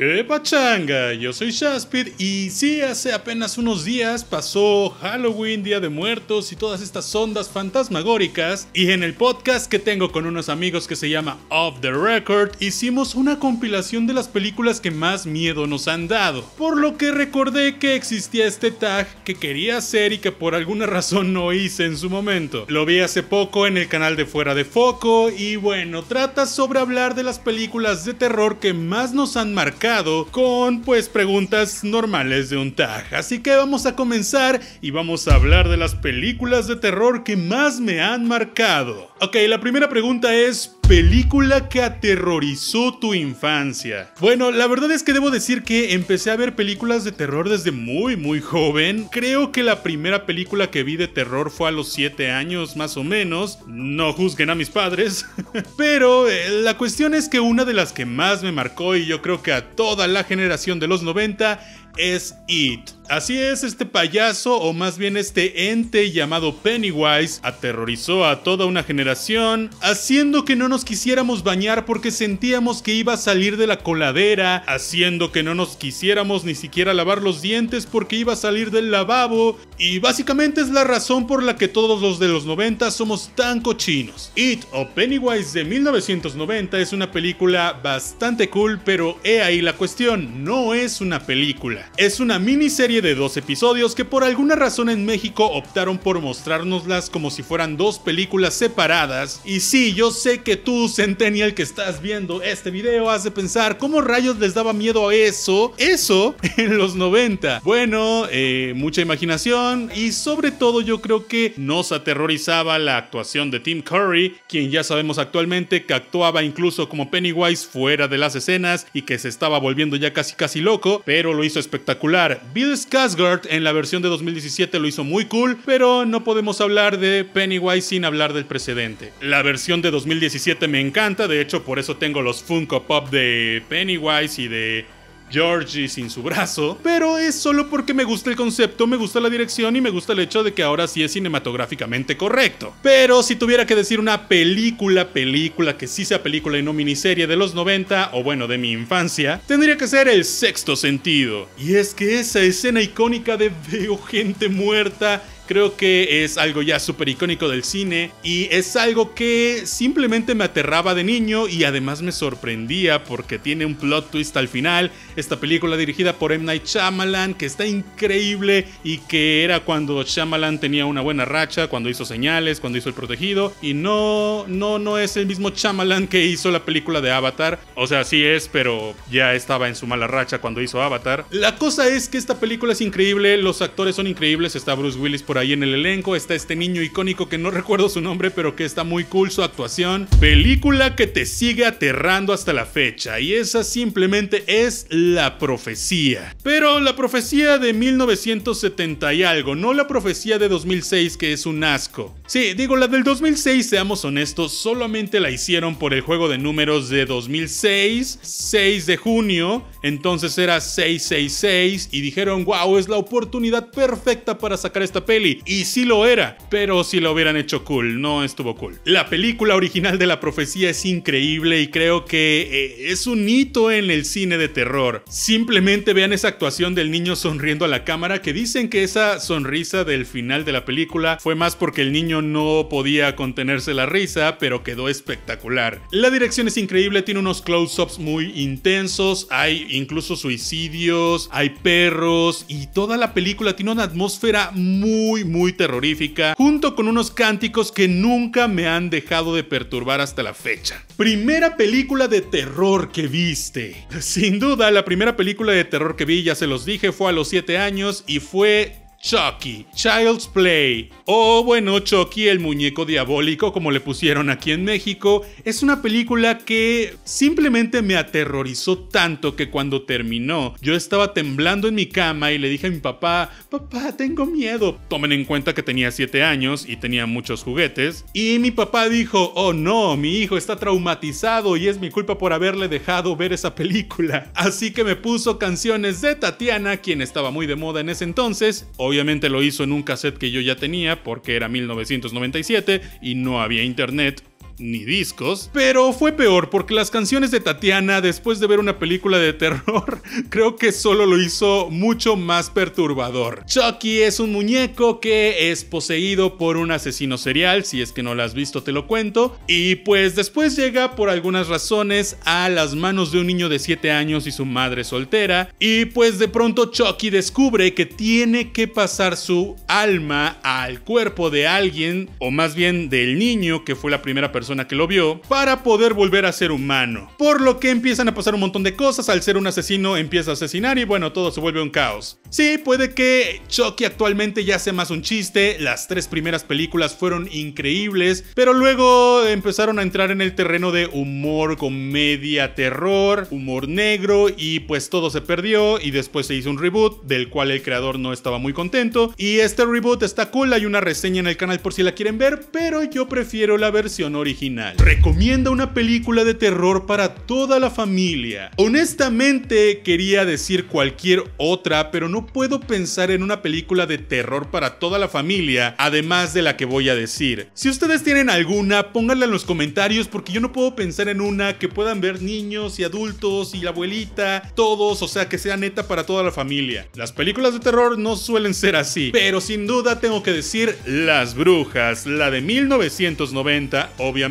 ¿Qué 0.00 0.24
pachanga? 0.24 1.12
Yo 1.12 1.30
soy 1.34 1.50
Shaspid 1.50 2.12
y 2.16 2.48
sí, 2.48 2.80
hace 2.80 3.12
apenas 3.12 3.58
unos 3.58 3.84
días 3.84 4.24
pasó 4.24 4.96
Halloween, 4.98 5.62
Día 5.62 5.78
de 5.78 5.90
Muertos 5.90 6.52
y 6.52 6.56
todas 6.56 6.80
estas 6.80 7.14
ondas 7.14 7.50
fantasmagóricas 7.50 8.66
y 8.72 8.92
en 8.92 9.02
el 9.02 9.12
podcast 9.12 9.70
que 9.70 9.78
tengo 9.78 10.10
con 10.10 10.24
unos 10.24 10.48
amigos 10.48 10.88
que 10.88 10.96
se 10.96 11.10
llama 11.10 11.36
Off 11.50 11.82
the 11.82 11.90
Record 11.90 12.52
hicimos 12.60 13.14
una 13.14 13.38
compilación 13.38 14.06
de 14.06 14.14
las 14.14 14.26
películas 14.26 14.80
que 14.80 14.90
más 14.90 15.26
miedo 15.26 15.66
nos 15.66 15.86
han 15.86 16.08
dado, 16.08 16.46
por 16.56 16.78
lo 16.78 16.96
que 16.96 17.10
recordé 17.10 17.76
que 17.76 17.94
existía 17.94 18.46
este 18.46 18.70
tag 18.70 19.06
que 19.24 19.34
quería 19.34 19.76
hacer 19.76 20.14
y 20.14 20.18
que 20.18 20.32
por 20.32 20.54
alguna 20.54 20.86
razón 20.86 21.34
no 21.34 21.52
hice 21.52 21.84
en 21.84 21.98
su 21.98 22.08
momento. 22.08 22.64
Lo 22.68 22.86
vi 22.86 23.00
hace 23.00 23.22
poco 23.22 23.66
en 23.66 23.76
el 23.76 23.88
canal 23.88 24.16
de 24.16 24.24
Fuera 24.24 24.54
de 24.54 24.64
Foco 24.64 25.28
y 25.28 25.56
bueno, 25.56 26.04
trata 26.04 26.46
sobre 26.46 26.80
hablar 26.80 27.14
de 27.14 27.22
las 27.22 27.38
películas 27.38 28.06
de 28.06 28.14
terror 28.14 28.60
que 28.60 28.72
más 28.72 29.12
nos 29.12 29.36
han 29.36 29.52
marcado 29.52 29.89
con 30.30 30.82
pues 30.82 31.08
preguntas 31.08 31.82
normales 31.82 32.48
de 32.48 32.56
un 32.56 32.72
tag. 32.72 33.12
Así 33.12 33.42
que 33.42 33.56
vamos 33.56 33.86
a 33.86 33.96
comenzar 33.96 34.60
y 34.80 34.92
vamos 34.92 35.26
a 35.26 35.34
hablar 35.34 35.68
de 35.68 35.76
las 35.76 35.96
películas 35.96 36.68
de 36.68 36.76
terror 36.76 37.24
que 37.24 37.36
más 37.36 37.80
me 37.80 38.00
han 38.00 38.26
marcado. 38.26 39.10
Ok, 39.20 39.36
la 39.48 39.60
primera 39.60 39.88
pregunta 39.88 40.32
es 40.32 40.76
película 40.90 41.68
que 41.68 41.82
aterrorizó 41.82 42.98
tu 42.98 43.14
infancia. 43.14 44.10
Bueno, 44.18 44.50
la 44.50 44.66
verdad 44.66 44.90
es 44.90 45.04
que 45.04 45.12
debo 45.12 45.30
decir 45.30 45.62
que 45.62 45.94
empecé 45.94 46.32
a 46.32 46.36
ver 46.36 46.56
películas 46.56 47.04
de 47.04 47.12
terror 47.12 47.48
desde 47.48 47.70
muy 47.70 48.16
muy 48.16 48.40
joven. 48.40 49.06
Creo 49.08 49.52
que 49.52 49.62
la 49.62 49.84
primera 49.84 50.26
película 50.26 50.72
que 50.72 50.82
vi 50.82 50.96
de 50.96 51.06
terror 51.06 51.52
fue 51.52 51.68
a 51.68 51.70
los 51.70 51.92
7 51.92 52.32
años 52.32 52.74
más 52.74 52.96
o 52.96 53.04
menos. 53.04 53.60
No 53.68 54.12
juzguen 54.12 54.50
a 54.50 54.56
mis 54.56 54.68
padres. 54.68 55.26
Pero 55.78 56.28
eh, 56.28 56.48
la 56.64 56.76
cuestión 56.76 57.14
es 57.14 57.28
que 57.28 57.38
una 57.38 57.64
de 57.64 57.74
las 57.74 57.92
que 57.92 58.04
más 58.04 58.42
me 58.42 58.50
marcó 58.50 58.96
y 58.96 59.06
yo 59.06 59.22
creo 59.22 59.44
que 59.44 59.52
a 59.52 59.70
toda 59.76 60.08
la 60.08 60.24
generación 60.24 60.80
de 60.80 60.88
los 60.88 61.04
90 61.04 61.60
es 61.98 62.34
It. 62.48 62.90
Así 63.10 63.36
es, 63.36 63.64
este 63.64 63.86
payaso, 63.86 64.56
o 64.58 64.72
más 64.72 64.96
bien 64.96 65.16
este 65.16 65.72
ente 65.72 66.12
llamado 66.12 66.54
Pennywise, 66.54 67.40
aterrorizó 67.42 68.24
a 68.24 68.44
toda 68.44 68.66
una 68.66 68.84
generación, 68.84 69.70
haciendo 69.80 70.44
que 70.44 70.54
no 70.54 70.68
nos 70.68 70.84
quisiéramos 70.84 71.42
bañar 71.42 71.86
porque 71.86 72.12
sentíamos 72.12 72.82
que 72.82 72.94
iba 72.94 73.14
a 73.14 73.16
salir 73.16 73.56
de 73.56 73.66
la 73.66 73.78
coladera, 73.78 74.58
haciendo 74.68 75.32
que 75.32 75.42
no 75.42 75.56
nos 75.56 75.76
quisiéramos 75.76 76.44
ni 76.44 76.54
siquiera 76.54 76.94
lavar 76.94 77.20
los 77.20 77.42
dientes 77.42 77.84
porque 77.84 78.14
iba 78.14 78.34
a 78.34 78.36
salir 78.36 78.70
del 78.70 78.92
lavabo, 78.92 79.58
y 79.76 79.98
básicamente 79.98 80.60
es 80.60 80.68
la 80.68 80.84
razón 80.84 81.26
por 81.26 81.42
la 81.42 81.56
que 81.56 81.66
todos 81.66 82.00
los 82.00 82.20
de 82.20 82.28
los 82.28 82.44
90 82.46 82.92
somos 82.92 83.32
tan 83.34 83.60
cochinos. 83.60 84.30
It 84.36 84.62
o 84.70 84.88
Pennywise 84.88 85.58
de 85.58 85.64
1990 85.64 86.78
es 86.78 86.92
una 86.92 87.10
película 87.10 87.72
bastante 87.82 88.48
cool, 88.50 88.78
pero 88.84 89.18
he 89.24 89.42
ahí 89.42 89.60
la 89.62 89.72
cuestión, 89.72 90.44
no 90.44 90.74
es 90.74 91.00
una 91.00 91.26
película, 91.26 91.90
es 91.96 92.20
una 92.20 92.38
miniserie 92.38 92.99
de 93.02 93.14
dos 93.14 93.36
episodios 93.36 93.94
que 93.94 94.04
por 94.04 94.24
alguna 94.24 94.56
razón 94.56 94.90
en 94.90 95.04
México 95.04 95.46
optaron 95.46 95.98
por 95.98 96.20
mostrárnoslas 96.20 97.08
como 97.08 97.30
si 97.30 97.42
fueran 97.42 97.76
dos 97.76 97.98
películas 97.98 98.54
separadas. 98.54 99.40
Y 99.44 99.60
sí, 99.60 99.94
yo 99.94 100.10
sé 100.10 100.42
que 100.42 100.56
tú, 100.56 100.88
Centennial, 100.88 101.54
que 101.54 101.62
estás 101.62 102.02
viendo 102.02 102.42
este 102.42 102.70
video, 102.70 103.08
has 103.08 103.24
de 103.24 103.30
pensar, 103.30 103.78
¿cómo 103.78 104.00
rayos 104.00 104.38
les 104.38 104.54
daba 104.54 104.72
miedo 104.72 105.08
a 105.08 105.14
eso? 105.14 105.72
Eso 105.78 106.34
en 106.56 106.76
los 106.76 106.94
90. 106.94 107.60
Bueno, 107.64 108.26
eh, 108.30 108.72
mucha 108.76 109.00
imaginación 109.00 109.90
y 109.94 110.12
sobre 110.12 110.50
todo 110.50 110.80
yo 110.80 111.00
creo 111.00 111.26
que 111.26 111.54
nos 111.56 111.92
aterrorizaba 111.92 112.78
la 112.78 112.96
actuación 112.96 113.50
de 113.50 113.60
Tim 113.60 113.82
Curry, 113.82 114.36
quien 114.48 114.70
ya 114.70 114.84
sabemos 114.84 115.18
actualmente 115.18 115.84
que 115.84 115.94
actuaba 115.94 116.42
incluso 116.42 116.88
como 116.88 117.10
Pennywise 117.10 117.66
fuera 117.66 118.08
de 118.08 118.18
las 118.18 118.34
escenas 118.34 118.86
y 118.92 119.02
que 119.02 119.18
se 119.18 119.28
estaba 119.28 119.58
volviendo 119.58 119.96
ya 119.96 120.12
casi 120.12 120.34
casi 120.34 120.60
loco, 120.60 121.02
pero 121.04 121.32
lo 121.32 121.44
hizo 121.44 121.60
espectacular. 121.60 122.42
Bill 122.52 122.76
Skarsgård 122.90 123.42
en 123.48 123.62
la 123.62 123.70
versión 123.70 124.02
de 124.02 124.08
2017 124.08 124.80
lo 124.80 124.88
hizo 124.88 125.04
muy 125.04 125.26
cool, 125.26 125.56
pero 125.64 126.04
no 126.04 126.24
podemos 126.24 126.60
hablar 126.60 126.98
de 126.98 127.24
Pennywise 127.24 127.86
sin 127.86 128.04
hablar 128.04 128.32
del 128.32 128.46
precedente. 128.46 129.12
La 129.20 129.42
versión 129.42 129.80
de 129.80 129.92
2017 129.92 130.66
me 130.66 130.80
encanta, 130.80 131.28
de 131.28 131.40
hecho 131.40 131.62
por 131.62 131.78
eso 131.78 131.98
tengo 131.98 132.20
los 132.20 132.42
Funko 132.42 132.88
Pop 132.88 133.08
de 133.10 133.62
Pennywise 133.68 134.42
y 134.42 134.48
de 134.48 134.86
Georgie 135.30 135.88
sin 135.88 136.10
su 136.10 136.22
brazo, 136.22 136.78
pero 136.82 137.18
es 137.18 137.34
solo 137.34 137.68
porque 137.68 137.94
me 137.94 138.04
gusta 138.04 138.30
el 138.30 138.36
concepto, 138.36 138.86
me 138.86 138.96
gusta 138.96 139.20
la 139.20 139.30
dirección 139.30 139.76
y 139.76 139.80
me 139.80 139.90
gusta 139.90 140.12
el 140.12 140.20
hecho 140.20 140.42
de 140.42 140.52
que 140.52 140.62
ahora 140.62 140.86
sí 140.86 141.02
es 141.02 141.12
cinematográficamente 141.12 142.16
correcto. 142.16 142.74
Pero 142.82 143.22
si 143.22 143.36
tuviera 143.36 143.66
que 143.66 143.76
decir 143.76 144.00
una 144.00 144.28
película, 144.28 145.08
película 145.08 145.76
que 145.76 145.86
sí 145.86 146.04
sea 146.04 146.22
película 146.22 146.58
y 146.58 146.62
no 146.62 146.72
miniserie 146.72 147.26
de 147.26 147.36
los 147.36 147.54
90, 147.54 148.10
o 148.12 148.22
bueno, 148.22 148.46
de 148.46 148.58
mi 148.58 148.72
infancia, 148.72 149.40
tendría 149.46 149.76
que 149.76 149.86
ser 149.86 150.08
El 150.08 150.24
Sexto 150.24 150.76
Sentido. 150.76 151.48
Y 151.58 151.74
es 151.74 151.94
que 151.94 152.20
esa 152.20 152.40
escena 152.40 152.80
icónica 152.80 153.36
de 153.36 153.50
veo 153.70 153.98
gente 153.98 154.48
muerta 154.48 155.22
Creo 155.50 155.76
que 155.76 156.22
es 156.22 156.38
algo 156.38 156.62
ya 156.62 156.78
súper 156.78 157.08
icónico 157.08 157.48
del 157.48 157.64
cine 157.64 158.12
y 158.22 158.46
es 158.52 158.76
algo 158.76 159.16
que 159.16 159.62
simplemente 159.64 160.36
me 160.36 160.44
aterraba 160.44 160.94
de 160.94 161.02
niño 161.02 161.48
y 161.48 161.64
además 161.64 162.02
me 162.02 162.12
sorprendía 162.12 163.02
porque 163.02 163.36
tiene 163.36 163.66
un 163.66 163.74
plot 163.74 164.12
twist 164.12 164.36
al 164.36 164.46
final. 164.46 164.92
Esta 165.16 165.40
película 165.40 165.76
dirigida 165.76 166.12
por 166.12 166.30
M. 166.30 166.44
Night 166.44 166.66
Shyamalan 166.66 167.34
que 167.34 167.46
está 167.46 167.66
increíble 167.66 168.68
y 168.84 168.98
que 168.98 169.42
era 169.42 169.64
cuando 169.64 170.04
Shyamalan 170.04 170.60
tenía 170.60 170.86
una 170.86 171.00
buena 171.00 171.24
racha, 171.24 171.66
cuando 171.66 171.88
hizo 171.88 172.04
señales, 172.04 172.60
cuando 172.60 172.78
hizo 172.78 172.88
El 172.88 172.94
Protegido 172.94 173.52
y 173.60 173.74
no, 173.74 174.44
no, 174.46 174.78
no 174.78 174.98
es 174.98 175.16
el 175.16 175.26
mismo 175.26 175.50
Shyamalan 175.50 176.06
que 176.06 176.26
hizo 176.26 176.52
la 176.52 176.64
película 176.64 177.00
de 177.00 177.10
Avatar. 177.10 177.58
O 177.74 177.88
sea, 177.88 178.04
sí 178.04 178.24
es, 178.24 178.46
pero 178.46 178.94
ya 179.10 179.34
estaba 179.34 179.66
en 179.66 179.74
su 179.74 179.88
mala 179.88 180.06
racha 180.06 180.38
cuando 180.38 180.62
hizo 180.62 180.80
Avatar. 180.80 181.26
La 181.30 181.56
cosa 181.56 181.88
es 181.88 182.08
que 182.08 182.18
esta 182.18 182.38
película 182.38 182.72
es 182.72 182.80
increíble, 182.80 183.36
los 183.36 183.62
actores 183.62 183.96
son 183.96 184.06
increíbles, 184.06 184.54
está 184.54 184.76
Bruce 184.76 184.96
Willis 184.96 185.24
por 185.24 185.39
ahí 185.40 185.52
en 185.52 185.62
el 185.62 185.74
elenco 185.74 186.14
está 186.14 186.34
este 186.34 186.54
niño 186.54 186.82
icónico 186.82 187.28
que 187.28 187.38
no 187.38 187.50
recuerdo 187.50 187.88
su 187.88 188.00
nombre, 188.00 188.30
pero 188.30 188.54
que 188.54 188.64
está 188.64 188.84
muy 188.84 189.04
cool 189.04 189.30
su 189.30 189.42
actuación. 189.42 190.06
Película 190.20 190.94
que 190.94 191.06
te 191.06 191.26
sigue 191.26 191.66
aterrando 191.66 192.32
hasta 192.32 192.52
la 192.52 192.66
fecha, 192.66 193.18
y 193.18 193.34
esa 193.34 193.64
simplemente 193.64 194.44
es 194.46 194.86
la 194.90 195.38
profecía. 195.38 196.36
Pero 196.42 196.80
la 196.80 196.94
profecía 196.94 197.58
de 197.58 197.72
1970 197.72 199.14
y 199.14 199.22
algo, 199.22 199.54
no 199.54 199.72
la 199.72 199.88
profecía 199.88 200.38
de 200.38 200.48
2006 200.48 201.16
que 201.16 201.32
es 201.32 201.46
un 201.46 201.64
asco. 201.64 202.14
Sí, 202.30 202.54
digo, 202.54 202.76
la 202.76 202.86
del 202.86 203.02
2006, 203.02 203.68
seamos 203.68 204.04
honestos, 204.04 204.52
solamente 204.52 205.18
la 205.18 205.32
hicieron 205.32 205.74
por 205.74 205.92
el 205.92 206.00
juego 206.00 206.28
de 206.28 206.38
números 206.38 206.88
de 206.88 207.04
2006, 207.04 208.20
6 208.22 208.86
de 208.86 208.96
junio, 208.96 209.64
entonces 209.82 210.38
era 210.38 210.60
666 210.60 211.88
y 211.90 212.00
dijeron, 212.00 212.44
wow, 212.44 212.78
es 212.78 212.88
la 212.88 212.98
oportunidad 212.98 213.72
perfecta 213.72 214.38
para 214.38 214.56
sacar 214.56 214.84
esta 214.84 215.04
peli 215.04 215.42
y 215.44 215.64
sí 215.64 215.84
lo 215.84 216.06
era, 216.06 216.38
pero 216.50 216.84
si 216.84 217.00
lo 217.00 217.10
hubieran 217.10 217.36
hecho 217.36 217.64
cool, 217.64 218.00
no 218.00 218.22
estuvo 218.22 218.54
cool. 218.54 218.78
La 218.84 219.08
película 219.08 219.56
original 219.56 219.98
de 219.98 220.06
la 220.06 220.20
profecía 220.20 220.70
es 220.70 220.86
increíble 220.86 221.60
y 221.60 221.66
creo 221.66 222.04
que 222.04 222.42
eh, 222.42 222.92
es 222.92 223.08
un 223.08 223.28
hito 223.28 223.72
en 223.72 223.90
el 223.90 224.04
cine 224.04 224.38
de 224.38 224.48
terror. 224.48 225.02
Simplemente 225.10 225.94
vean 225.94 226.12
esa 226.12 226.28
actuación 226.28 226.76
del 226.76 226.92
niño 226.92 227.16
sonriendo 227.16 227.64
a 227.64 227.68
la 227.68 227.82
cámara 227.82 228.22
que 228.22 228.32
dicen 228.32 228.68
que 228.68 228.84
esa 228.84 229.18
sonrisa 229.18 229.82
del 229.82 230.06
final 230.06 230.44
de 230.44 230.52
la 230.52 230.64
película 230.64 231.18
fue 231.20 231.34
más 231.34 231.56
porque 231.56 231.82
el 231.82 231.90
niño 231.90 232.19
no 232.22 232.68
podía 232.68 233.16
contenerse 233.16 233.74
la 233.74 233.86
risa, 233.86 234.38
pero 234.38 234.62
quedó 234.62 234.88
espectacular. 234.88 235.80
La 235.90 236.10
dirección 236.10 236.48
es 236.48 236.56
increíble, 236.56 237.02
tiene 237.02 237.20
unos 237.20 237.42
close-ups 237.42 237.98
muy 237.98 238.32
intensos, 238.40 239.26
hay 239.30 239.66
incluso 239.70 240.16
suicidios, 240.16 241.28
hay 241.32 241.50
perros 241.50 242.44
y 242.48 242.66
toda 242.68 242.96
la 242.96 243.14
película 243.14 243.56
tiene 243.56 243.72
una 243.72 243.84
atmósfera 243.84 244.50
muy 244.54 245.20
muy, 245.24 245.52
terrorífica, 245.52 246.34
junto 246.36 246.74
con 246.74 246.88
unos 246.88 247.10
cánticos 247.10 247.72
que 247.72 247.88
nunca 247.88 248.48
me 248.48 248.66
han 248.66 248.90
dejado 248.90 249.34
de 249.34 249.44
perturbar 249.44 250.00
hasta 250.00 250.22
la 250.22 250.34
fecha. 250.34 250.84
Primera 250.96 251.56
película 251.56 252.08
de 252.08 252.20
terror 252.20 252.92
que 252.92 253.06
viste. 253.06 253.86
Sin 254.00 254.38
duda, 254.38 254.70
la 254.70 254.84
primera 254.84 255.16
película 255.16 255.52
de 255.52 255.64
terror 255.64 255.96
que 255.96 256.04
vi, 256.04 256.22
ya 256.22 256.34
se 256.34 256.46
los 256.46 256.64
dije, 256.64 256.92
fue 256.92 257.10
a 257.10 257.12
los 257.12 257.28
7 257.28 257.58
años 257.58 258.04
y 258.06 258.20
fue 258.20 258.76
Chucky, 259.02 259.64
Child's 259.74 260.26
Play, 260.26 260.90
o 261.06 261.42
bueno, 261.42 261.80
Chucky 261.80 262.28
el 262.28 262.38
muñeco 262.38 262.84
diabólico 262.84 263.50
como 263.50 263.70
le 263.70 263.80
pusieron 263.80 264.28
aquí 264.28 264.52
en 264.52 264.62
México, 264.62 265.22
es 265.42 265.62
una 265.62 265.80
película 265.80 266.36
que 266.36 266.94
simplemente 267.04 267.80
me 267.80 267.96
aterrorizó 267.96 268.78
tanto 268.78 269.36
que 269.36 269.48
cuando 269.48 269.82
terminó 269.82 270.54
yo 270.60 270.74
estaba 270.74 271.14
temblando 271.14 271.66
en 271.66 271.76
mi 271.76 271.86
cama 271.86 272.30
y 272.32 272.38
le 272.38 272.50
dije 272.50 272.66
a 272.66 272.70
mi 272.70 272.78
papá, 272.78 273.30
papá, 273.48 273.96
tengo 273.96 274.26
miedo. 274.26 274.78
Tomen 274.88 275.12
en 275.12 275.24
cuenta 275.24 275.54
que 275.54 275.62
tenía 275.62 275.90
7 275.90 276.22
años 276.22 276.66
y 276.68 276.76
tenía 276.76 277.06
muchos 277.06 277.42
juguetes. 277.42 278.04
Y 278.12 278.38
mi 278.38 278.50
papá 278.50 278.88
dijo, 278.90 279.32
oh 279.34 279.54
no, 279.54 279.96
mi 279.96 280.18
hijo 280.18 280.36
está 280.36 280.56
traumatizado 280.56 281.56
y 281.56 281.68
es 281.68 281.80
mi 281.80 281.88
culpa 281.88 282.18
por 282.18 282.34
haberle 282.34 282.68
dejado 282.68 283.16
ver 283.16 283.32
esa 283.32 283.54
película. 283.54 284.30
Así 284.34 284.72
que 284.72 284.84
me 284.84 284.94
puso 284.94 285.38
canciones 285.38 286.02
de 286.02 286.16
Tatiana, 286.16 286.76
quien 286.76 287.00
estaba 287.00 287.30
muy 287.30 287.46
de 287.46 287.56
moda 287.56 287.80
en 287.80 287.88
ese 287.88 288.04
entonces, 288.04 288.66
Obviamente 288.90 289.28
lo 289.28 289.40
hizo 289.40 289.62
en 289.62 289.70
un 289.70 289.84
cassette 289.84 290.18
que 290.18 290.32
yo 290.32 290.40
ya 290.40 290.56
tenía 290.56 291.04
porque 291.04 291.36
era 291.36 291.48
1997 291.48 292.80
y 293.00 293.14
no 293.14 293.40
había 293.40 293.62
internet 293.62 294.24
ni 294.60 294.84
discos, 294.84 295.50
pero 295.52 295.92
fue 295.92 296.12
peor 296.12 296.50
porque 296.50 296.74
las 296.74 296.90
canciones 296.90 297.30
de 297.30 297.40
Tatiana 297.40 298.00
después 298.00 298.38
de 298.40 298.46
ver 298.46 298.60
una 298.60 298.78
película 298.78 299.18
de 299.18 299.32
terror 299.32 300.02
creo 300.28 300.56
que 300.56 300.72
solo 300.72 301.06
lo 301.06 301.20
hizo 301.20 301.68
mucho 301.70 302.16
más 302.16 302.50
perturbador. 302.50 303.44
Chucky 303.46 304.02
es 304.02 304.20
un 304.20 304.32
muñeco 304.32 305.00
que 305.00 305.50
es 305.50 305.64
poseído 305.64 306.36
por 306.36 306.56
un 306.56 306.70
asesino 306.70 307.18
serial, 307.18 307.64
si 307.64 307.80
es 307.80 307.92
que 307.92 308.02
no 308.02 308.14
lo 308.14 308.22
has 308.22 308.34
visto 308.34 308.62
te 308.62 308.72
lo 308.72 308.86
cuento, 308.86 309.38
y 309.46 309.76
pues 309.76 310.14
después 310.14 310.56
llega 310.56 310.94
por 310.94 311.08
algunas 311.08 311.48
razones 311.48 312.18
a 312.24 312.48
las 312.48 312.74
manos 312.74 313.12
de 313.12 313.20
un 313.20 313.26
niño 313.26 313.48
de 313.48 313.58
7 313.58 313.90
años 313.90 314.26
y 314.26 314.32
su 314.32 314.44
madre 314.44 314.84
soltera, 314.84 315.52
y 315.58 315.86
pues 315.86 316.18
de 316.18 316.28
pronto 316.28 316.66
Chucky 316.66 317.10
descubre 317.10 317.74
que 317.74 317.86
tiene 317.86 318.52
que 318.52 318.68
pasar 318.68 319.16
su 319.16 319.56
alma 319.66 320.38
al 320.42 320.80
cuerpo 320.82 321.30
de 321.30 321.46
alguien, 321.46 322.10
o 322.18 322.30
más 322.30 322.54
bien 322.54 322.88
del 322.90 323.18
niño 323.18 323.64
que 323.64 323.76
fue 323.76 323.90
la 323.90 324.02
primera 324.02 324.32
persona 324.32 324.49
que 324.50 324.74
lo 324.74 324.86
vio, 324.86 325.20
para 325.28 325.62
poder 325.62 325.94
volver 325.94 326.26
a 326.26 326.32
ser 326.32 326.50
humano. 326.50 327.10
Por 327.18 327.40
lo 327.40 327.60
que 327.60 327.70
empiezan 327.70 328.08
a 328.08 328.14
pasar 328.14 328.34
un 328.34 328.40
montón 328.40 328.62
de 328.62 328.74
cosas, 328.74 329.08
al 329.08 329.22
ser 329.22 329.36
un 329.36 329.46
asesino 329.46 329.96
empieza 329.96 330.32
a 330.32 330.34
asesinar 330.34 330.78
y 330.78 330.84
bueno, 330.84 331.12
todo 331.12 331.30
se 331.30 331.40
vuelve 331.40 331.62
un 331.62 331.70
caos. 331.70 332.18
Sí, 332.30 332.58
puede 332.58 332.94
que 332.94 333.40
Chucky 333.48 333.84
actualmente 333.84 334.44
ya 334.44 334.58
sea 334.58 334.72
más 334.72 334.90
un 334.90 335.02
chiste, 335.02 335.56
las 335.60 335.88
tres 335.88 336.08
primeras 336.08 336.44
películas 336.44 336.94
fueron 336.94 337.28
increíbles, 337.32 338.24
pero 338.34 338.52
luego 338.52 339.24
empezaron 339.26 339.78
a 339.78 339.82
entrar 339.82 340.10
en 340.10 340.20
el 340.20 340.34
terreno 340.34 340.72
de 340.72 340.86
humor, 340.86 341.56
comedia, 341.56 342.54
terror, 342.54 343.28
humor 343.30 343.68
negro 343.68 344.26
y 344.36 344.60
pues 344.60 344.90
todo 344.90 345.10
se 345.10 345.20
perdió 345.20 345.80
y 345.80 345.90
después 345.92 346.26
se 346.26 346.34
hizo 346.34 346.50
un 346.50 346.58
reboot 346.58 347.04
del 347.04 347.28
cual 347.28 347.50
el 347.50 347.62
creador 347.62 347.98
no 347.98 348.12
estaba 348.12 348.38
muy 348.38 348.52
contento 348.52 349.14
y 349.16 349.38
este 349.38 349.64
reboot 349.64 350.02
está 350.02 350.30
cool, 350.30 350.52
hay 350.52 350.66
una 350.66 350.80
reseña 350.80 351.20
en 351.20 351.26
el 351.26 351.36
canal 351.36 351.60
por 351.60 351.72
si 351.72 351.82
la 351.82 351.92
quieren 351.92 352.18
ver, 352.18 352.46
pero 352.52 352.82
yo 352.84 353.08
prefiero 353.08 353.58
la 353.58 353.70
versión 353.70 354.14
original. 354.16 354.39
Recomienda 354.78 355.50
una 355.50 355.74
película 355.74 356.24
de 356.24 356.32
terror 356.32 356.86
para 356.86 357.14
toda 357.14 357.58
la 357.58 357.68
familia. 357.68 358.50
Honestamente 358.56 359.82
quería 359.84 360.24
decir 360.24 360.64
cualquier 360.64 361.24
otra, 361.36 361.90
pero 361.90 362.08
no 362.08 362.26
puedo 362.26 362.60
pensar 362.60 363.10
en 363.10 363.22
una 363.22 363.42
película 363.42 363.84
de 363.84 363.98
terror 363.98 364.50
para 364.50 364.78
toda 364.78 364.98
la 364.98 365.08
familia, 365.08 365.74
además 365.76 366.32
de 366.32 366.40
la 366.40 366.56
que 366.56 366.64
voy 366.64 366.88
a 366.88 366.94
decir. 366.94 367.48
Si 367.52 367.68
ustedes 367.68 368.02
tienen 368.02 368.30
alguna, 368.30 368.94
pónganla 368.94 369.26
en 369.26 369.30
los 369.30 369.44
comentarios 369.44 370.08
porque 370.08 370.32
yo 370.32 370.40
no 370.40 370.52
puedo 370.52 370.74
pensar 370.74 371.08
en 371.08 371.20
una 371.20 371.58
que 371.58 371.68
puedan 371.68 372.00
ver 372.00 372.22
niños 372.22 372.78
y 372.78 372.84
adultos 372.84 373.54
y 373.54 373.60
la 373.60 373.70
abuelita, 373.70 374.50
todos, 374.54 375.02
o 375.02 375.08
sea, 375.08 375.28
que 375.28 375.36
sea 375.36 375.58
neta 375.58 375.86
para 375.86 376.06
toda 376.06 376.22
la 376.22 376.32
familia. 376.32 376.88
Las 376.94 377.12
películas 377.12 377.52
de 377.52 377.60
terror 377.60 377.98
no 377.98 378.16
suelen 378.16 378.54
ser 378.54 378.74
así, 378.74 379.10
pero 379.12 379.42
sin 379.42 379.66
duda 379.66 380.00
tengo 380.00 380.22
que 380.22 380.32
decir 380.32 380.78
Las 380.86 381.34
Brujas, 381.34 382.06
la 382.06 382.30
de 382.30 382.40
1990, 382.40 383.92
obviamente. 383.98 384.29